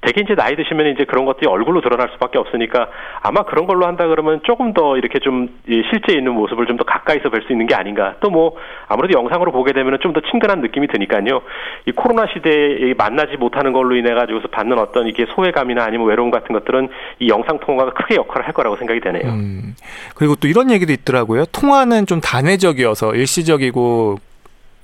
[0.00, 2.88] 대개 이제 나이 드시면 이제 그런 것들이 얼굴로 드러날 수밖에 없으니까
[3.22, 5.48] 아마 그런 걸로 한다 그러면 조금 더 이렇게 좀
[5.90, 8.14] 실제 있는 모습을 좀 더 가까이서 뵐 수 있는 게 아닌가.
[8.20, 8.54] 또 뭐
[8.88, 11.40] 아무래도 영상으로 보게 되면 좀 더 친근한 느낌이 드니까요.
[11.86, 16.52] 이 코로나 시대에 만나지 못하는 걸로 인해 가지고서 받는 어떤 이게 소외감이나 아니면 외로움 같은
[16.52, 16.88] 것들은
[17.20, 19.24] 이 영상 통화가 크게 역할을 할 거라고 생각이 되네요.
[19.32, 19.74] 음,
[20.14, 21.44] 그리고 또 이런 얘기도 있더라고요.
[21.46, 24.18] 통화는 좀 단회적이어서 일시적이고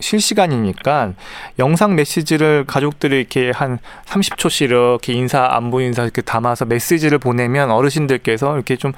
[0.02, 1.14] 실시간이니까
[1.58, 8.54] 영상 메시지를 가족들이 이렇게 한 30초씩 이렇게 인사 안부 인사 이렇게 담아서 메시지를 보내면 어르신들께서
[8.54, 8.92] 이렇게 좀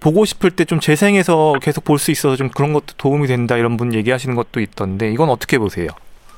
[0.00, 3.76] 보고 싶을 때 좀 재생해서 계속 볼 수 있어서 좀 그런 것도 도움이 된다 이런
[3.76, 5.88] 분 얘기하시는 것도 있던데 이건 어떻게 보세요?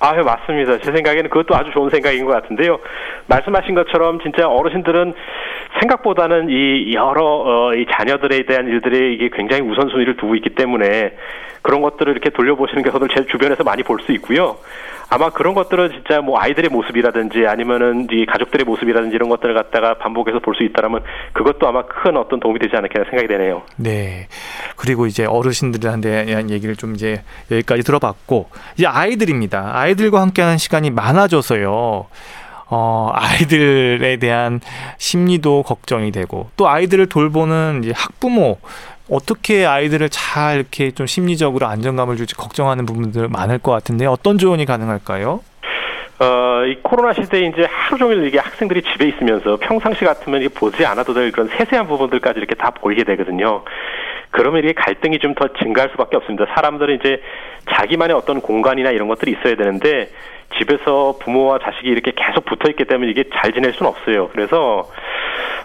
[0.00, 0.78] 아, 예, 맞습니다.
[0.78, 2.78] 제 생각에는 그것도 아주 좋은 생각인 것 같은데요.
[3.26, 5.14] 말씀하신 것처럼 진짜 어르신들은
[5.80, 11.16] 생각보다는 이 여러 어, 이 자녀들에 대한 일들에 이게 굉장히 우선순위를 두고 있기 때문에
[11.62, 14.56] 그런 것들을 이렇게 돌려보시는 게 저도 제 주변에서 많이 볼 수 있고요.
[15.10, 20.38] 아마 그런 것들은 진짜 뭐 아이들의 모습이라든지 아니면은 이 가족들의 모습이라든지 이런 것들을 갖다가 반복해서
[20.40, 21.02] 볼 수 있다라면
[21.32, 23.62] 그것도 아마 큰 어떤 도움이 되지 않을까 생각이 되네요.
[23.76, 24.28] 네.
[24.76, 29.70] 그리고 이제 어르신들한테 얘기를 좀 이제 여기까지 들어봤고 이제 아이들입니다.
[29.74, 32.06] 아이들과 함께하는 시간이 많아져서요.
[32.66, 34.60] 어, 아이들에 대한
[34.98, 38.58] 심리도 걱정이 되고 또 아이들을 돌보는 이제 학부모
[39.10, 44.64] 어떻게 아이들을 잘 이렇게 좀 심리적으로 안정감을 줄지 걱정하는 부분들 많을 것 같은데 어떤 조언이
[44.64, 45.40] 가능할까요?
[46.20, 50.86] 어, 이 코로나 시대에 이제 하루 종일 이게 학생들이 집에 있으면서 평상시 같으면 이게 보지
[50.86, 53.64] 않아도 될 그런 세세한 부분들까지 이렇게 다 보이게 되거든요.
[54.34, 56.46] 그러면 이게 갈등이 좀 더 증가할 수밖에 없습니다.
[56.54, 57.20] 사람들은 이제
[57.72, 60.10] 자기만의 어떤 공간이나 이런 것들이 있어야 되는데
[60.58, 64.28] 집에서 부모와 자식이 이렇게 계속 붙어 있기 때문에 이게 잘 지낼 수는 없어요.
[64.28, 64.88] 그래서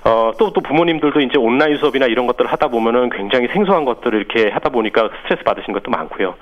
[0.05, 4.49] 어, 또, 또 부모님들도 이제 온라인 수업이나 이런 것들을 하다 보면은 굉장히 생소한 것들을 이렇게
[4.49, 6.35] 하다 보니까 스트레스 받으신 것도 많고요.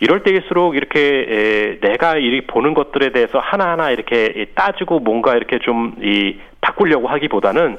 [0.00, 5.94] 이럴 때일수록 이렇게 에, 내가 이 보는 것들에 대해서 하나하나 이렇게 따지고 뭔가 이렇게 좀
[6.00, 7.78] 이 바꾸려고 하기보다는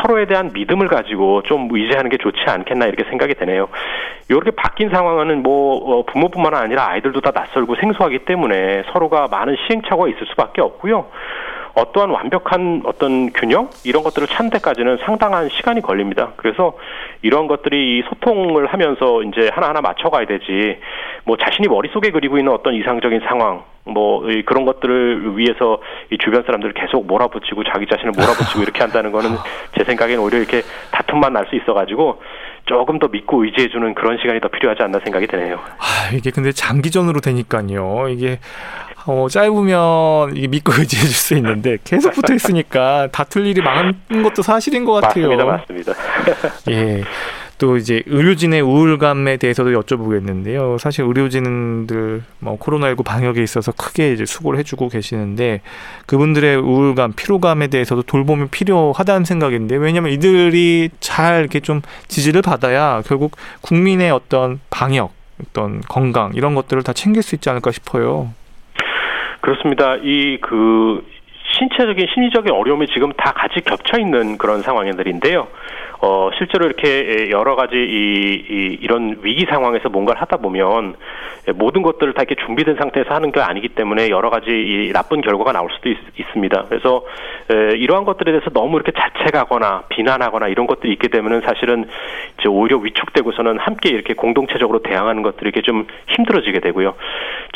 [0.00, 3.68] 서로에 대한 믿음을 가지고 좀 의지하는 게 좋지 않겠나 이렇게 생각이 되네요.
[4.30, 10.08] 이렇게 바뀐 상황은 뭐 어, 부모뿐만 아니라 아이들도 다 낯설고 생소하기 때문에 서로가 많은 시행착오가
[10.08, 11.06] 있을 수밖에 없고요.
[11.76, 16.32] 어떠한 완벽한 어떤 균형 이런 것들을 찾는 데까지는 상당한 시간이 걸립니다.
[16.36, 16.76] 그래서
[17.22, 20.78] 이런 것들이 소통을 하면서 이제 하나하나 맞춰가야 되지
[21.24, 25.78] 뭐 자신이 머릿속에 그리고 있는 어떤 이상적인 상황 뭐 그런 것들을 위해서
[26.10, 29.30] 이 주변 사람들을 계속 몰아붙이고 자기 자신을 몰아붙이고 이렇게 한다는 거는
[29.76, 32.20] 제 생각에는 오히려 이렇게 다툼만 날 수 있어가지고
[32.66, 35.58] 조금 더 믿고 의지해주는 그런 시간이 더 필요하지 않나 생각이 드네요.
[35.78, 38.08] 아, 이게 근데 장기전으로 되니까요.
[38.10, 38.38] 이게
[39.06, 43.94] 어, 짧으면 이게 믿고 의지해 줄 수 있는데 계속 붙어 있으니까 다툴 일이 많은
[44.24, 45.28] 것도 사실인 것 같아요.
[45.36, 45.92] 맞습니다, 맞습니다.
[46.70, 47.04] 예.
[47.58, 50.78] 또 이제 의료진의 우울감에 대해서도 여쭤보겠는데요.
[50.78, 55.62] 사실 의료진들 뭐 코로나19 방역에 있어서 크게 이제 수고를 해주고 계시는데
[56.06, 63.36] 그분들의 우울감, 피로감에 대해서도 돌봄이 필요하다는 생각인데 왜냐하면 이들이 잘 이렇게 좀 지지를 받아야 결국
[63.62, 68.32] 국민의 어떤 방역, 어떤 건강 이런 것들을 다 챙길 수 있지 않을까 싶어요.
[69.40, 69.96] 그렇습니다.
[69.96, 71.06] 이그
[71.58, 75.46] 신체적인 심리적인 어려움이 지금 다 같이 겹쳐 있는 그런 상황들인데요.
[76.00, 80.94] 어, 실제로 이렇게 여러 가지 이, 이 이런 위기 상황에서 뭔가를 하다 보면
[81.54, 85.52] 모든 것들을 다 이렇게 준비된 상태에서 하는 게 아니기 때문에 여러 가지 이 나쁜 결과가
[85.52, 85.96] 나올 수도 있,
[86.32, 87.04] 습니다 그래서
[87.50, 91.86] 에, 이러한 것들에 대해서 너무 이렇게 자책하거나 비난하거나 이런 것들이 있게 되면은 사실은
[92.38, 96.94] 이제 오히려 위축되고서는 함께 이렇게 공동체적으로 대항하는 것들이 이렇게 좀 힘들어지게 되고요.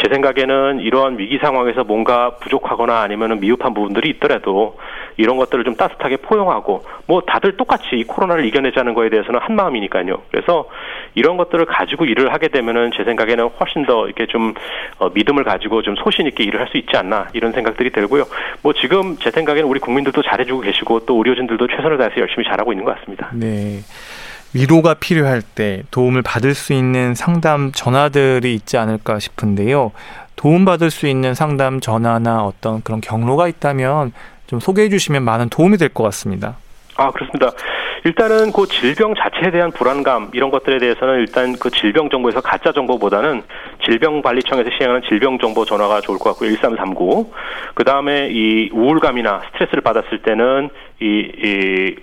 [0.02, 4.78] 제 생각에는 이러한 위기 상황에서 뭔가 부족하거나 아니면은 미흡한 부분들이 있더라도
[5.16, 10.22] 이런 것들을 좀 따뜻하게 포용하고 뭐 다들 똑같이 이 코로나를 이겨내자는 거에 대해서는 한 마음이니까요.
[10.30, 10.66] 그래서
[11.14, 14.54] 이런 것들을 가지고 일을 하게 되면은 제 생각에는 훨씬 더 이렇게 좀
[14.98, 18.24] 어, 믿음을 가지고 좀 소신 있게 일을 할 수 있지 않나 이런 생각들이 들고요.
[18.62, 22.84] 뭐 지금 제 생각에는 우리 국민들도 잘해주고 계시고 또 의료진들도 최선을 다해서 열심히 잘하고 있는
[22.84, 23.28] 것 같습니다.
[23.32, 23.80] 네.
[24.54, 29.92] 위로가 필요할 때 도움을 받을 수 있는 상담 전화들이 있지 않을까 싶은데요.
[30.36, 34.12] 도움받을 수 있는 상담 전화나 어떤 그런 경로가 있다면
[34.50, 36.56] 좀 소개해 주시면 많은 도움이 될 것 같습니다.
[36.96, 37.50] 아, 그렇습니다.
[38.04, 43.42] 일단은 그 질병 자체에 대한 불안감 이런 것들에 대해서는 일단 그 질병 정보에서 가짜 정보보다는
[43.84, 46.50] 질병관리청에서 시행하는 질병 정보 전화가 좋을 것 같고요.
[46.50, 47.30] 1339.
[47.74, 50.70] 그다음에 이 우울감이나 스트레스를 받았을 때는
[51.00, 51.96] 이, 이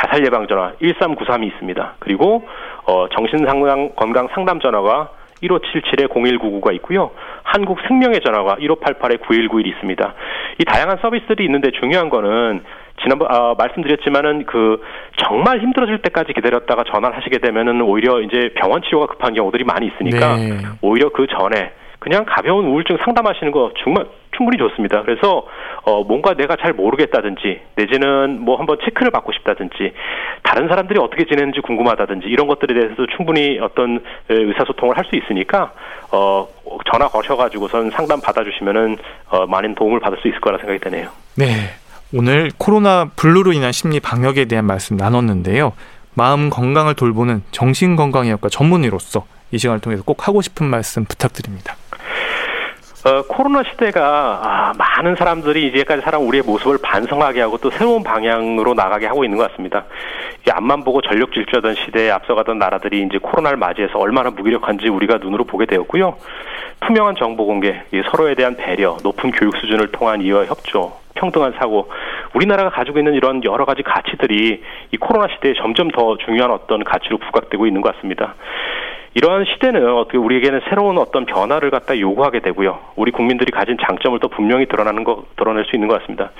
[0.00, 1.94] 자살 예방 전화 1393이 있습니다.
[1.98, 2.46] 그리고
[2.84, 5.10] 어 정신 상담 건강 상담 전화가
[5.42, 7.10] 1577-0199가 있고요.
[7.42, 10.14] 한국 생명의 전화가 1588-9191이 있습니다.
[10.58, 12.62] 이 다양한 서비스들이 있는데 중요한 거는
[13.02, 14.82] 지난번 아, 말씀드렸지만은 그
[15.16, 20.36] 정말 힘들어질 때까지 기다렸다가 전화를 하시게 되면은 오히려 이제 병원 치료가 급한 경우들이 많이 있으니까
[20.36, 20.58] 네.
[20.82, 24.06] 오히려 그 전에 그냥 가벼운 우울증 상담하시는 거 정말
[24.38, 25.02] 충분히 좋습니다.
[25.02, 25.44] 그래서
[25.82, 29.92] 어 뭔가 내가 잘 모르겠다든지 내지는 뭐 한번 체크를 받고 싶다든지
[30.44, 35.72] 다른 사람들이 어떻게 지내는지 궁금하다든지 이런 것들에 대해서도 충분히 어떤 의사소통을 할 수 있으니까
[36.12, 36.46] 어
[36.92, 38.98] 전화 거셔가지고선 상담 받아주시면은
[39.30, 41.08] 어 많은 도움을 받을 수 있을 거라 생각이 드네요.
[41.36, 41.46] 네.
[42.14, 45.72] 오늘 코로나 블루로 인한 심리 방역에 대한 말씀 나눴는데요.
[46.14, 51.76] 마음 건강을 돌보는 정신건강의학과 전문의로서 이 시간을 통해서 꼭 하고 싶은 말씀 부탁드립니다.
[53.08, 58.74] 어, 코로나 시대가 아, 많은 사람들이 이제까지 살아온 우리의 모습을 반성하게 하고 또 새로운 방향으로
[58.74, 59.86] 나가게 하고 있는 것 같습니다.
[60.46, 65.44] 이 앞만 보고 전력 질주하던 시대에 앞서가던 나라들이 이제 코로나를 맞이해서 얼마나 무기력한지 우리가 눈으로
[65.44, 66.16] 보게 되었고요.
[66.80, 71.90] 투명한 정보 공개, 이 서로에 대한 배려, 높은 교육 수준을 통한 이와 협조, 평등한 사고,
[72.34, 77.16] 우리나라가 가지고 있는 이런 여러 가지 가치들이 이 코로나 시대에 점점 더 중요한 어떤 가치로
[77.16, 78.34] 부각되고 있는 것 같습니다.
[79.14, 82.78] 이러한 시대는 어떻게 우리에게는 새로운 어떤 변화를 갖다 요구하게 되고요.
[82.96, 86.30] 우리 국민들이 가진 장점을 또 분명히 드러나는 거 드러낼 수 있는 것 같습니다.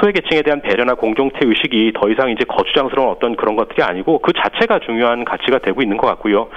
[0.00, 4.80] 소외계층에 대한 배려나 공동체 의식이 더 이상 이제 거추장스러운 어떤 그런 것들이 아니고 그 자체가
[4.80, 6.48] 중요한 가치가 되고 있는 것 같고요.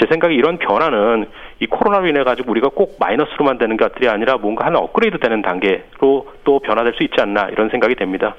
[0.00, 1.26] 제 생각에 이런 변화는
[1.60, 6.26] 이 코로나로 인해 가지고 우리가 꼭 마이너스로만 되는 것들이 아니라 뭔가 하나 업그레이드 되는 단계로
[6.44, 8.34] 또 변화될 수 있지 않나 이런 생각이 됩니다.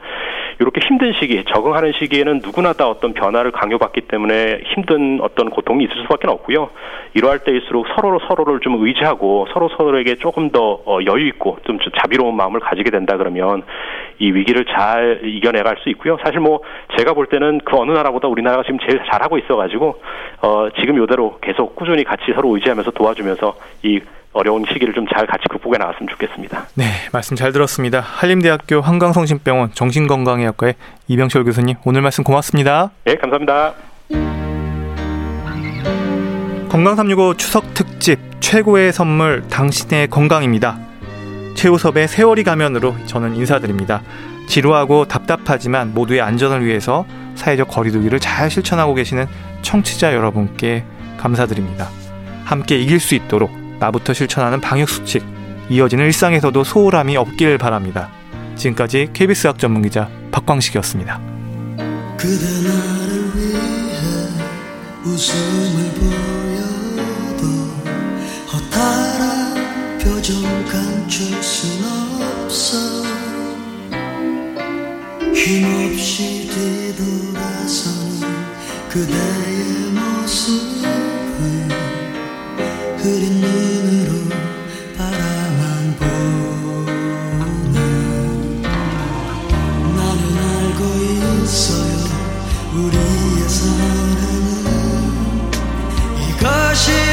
[0.59, 5.95] 이렇게 힘든 시기, 적응하는 시기에는 누구나 다 어떤 변화를 강요받기 때문에 힘든 어떤 고통이 있을
[6.03, 6.69] 수밖에 없고요.
[7.15, 12.35] 이러할 때일수록 서로 서로를 좀 의지하고 서로 서로에게 조금 더 어, 여유 있고 좀 자비로운
[12.35, 13.63] 마음을 가지게 된다 그러면
[14.19, 16.17] 이 위기를 잘 이겨내갈 수 있고요.
[16.23, 16.59] 사실 뭐
[16.97, 20.01] 제가 볼 때는 그 어느 나라보다 우리나라가 지금 제일 잘하고 있어가지고
[20.41, 23.99] 어, 지금 이대로 계속 꾸준히 같이 서로 의지하면서 도와주면서 이
[24.33, 26.65] 어려운 시기를 좀 잘 같이 극복해 나갔으면 좋겠습니다.
[26.75, 27.99] 네, 말씀 잘 들었습니다.
[27.99, 30.73] 한림대학교 한강성심병원 정신건강의학과의
[31.07, 32.89] 이병철 교수님 오늘 말씀 고맙습니다.
[33.05, 33.73] 네, 감사합니다.
[36.69, 40.79] 건강 365 추석 특집 최고의 선물 당신의 건강입니다.
[41.55, 44.01] 최우섭의 세월이 가면으로 저는 인사드립니다.
[44.47, 49.25] 지루하고 답답하지만 모두의 안전을 위해서 사회적 거리두기를 잘 실천하고 계시는
[49.61, 50.83] 청취자 여러분께
[51.17, 51.89] 감사드립니다.
[52.43, 55.23] 함께 이길 수 있도록 나부터 실천하는 방역 수칙
[55.69, 58.09] 이어지는 일상에서도 소홀함이 없길 바랍니다.
[58.55, 61.19] 지금까지 KBS 학 전문 기자 박광식이었습니다.
[69.99, 71.83] 표정 감출 순
[72.45, 72.92] 없어
[75.33, 78.21] 힘없이 뒤돌아서는
[78.89, 80.87] 그대의 모습을
[82.99, 84.11] 흐린 눈으로
[84.97, 87.77] 바라만 보네.
[89.95, 90.79] 나는 알고
[91.43, 91.97] 있어요
[92.75, 94.31] 우리의 사랑은.
[96.29, 97.12] 이것이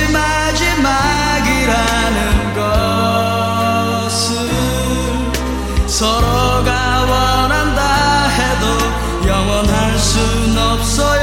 [10.80, 11.19] up so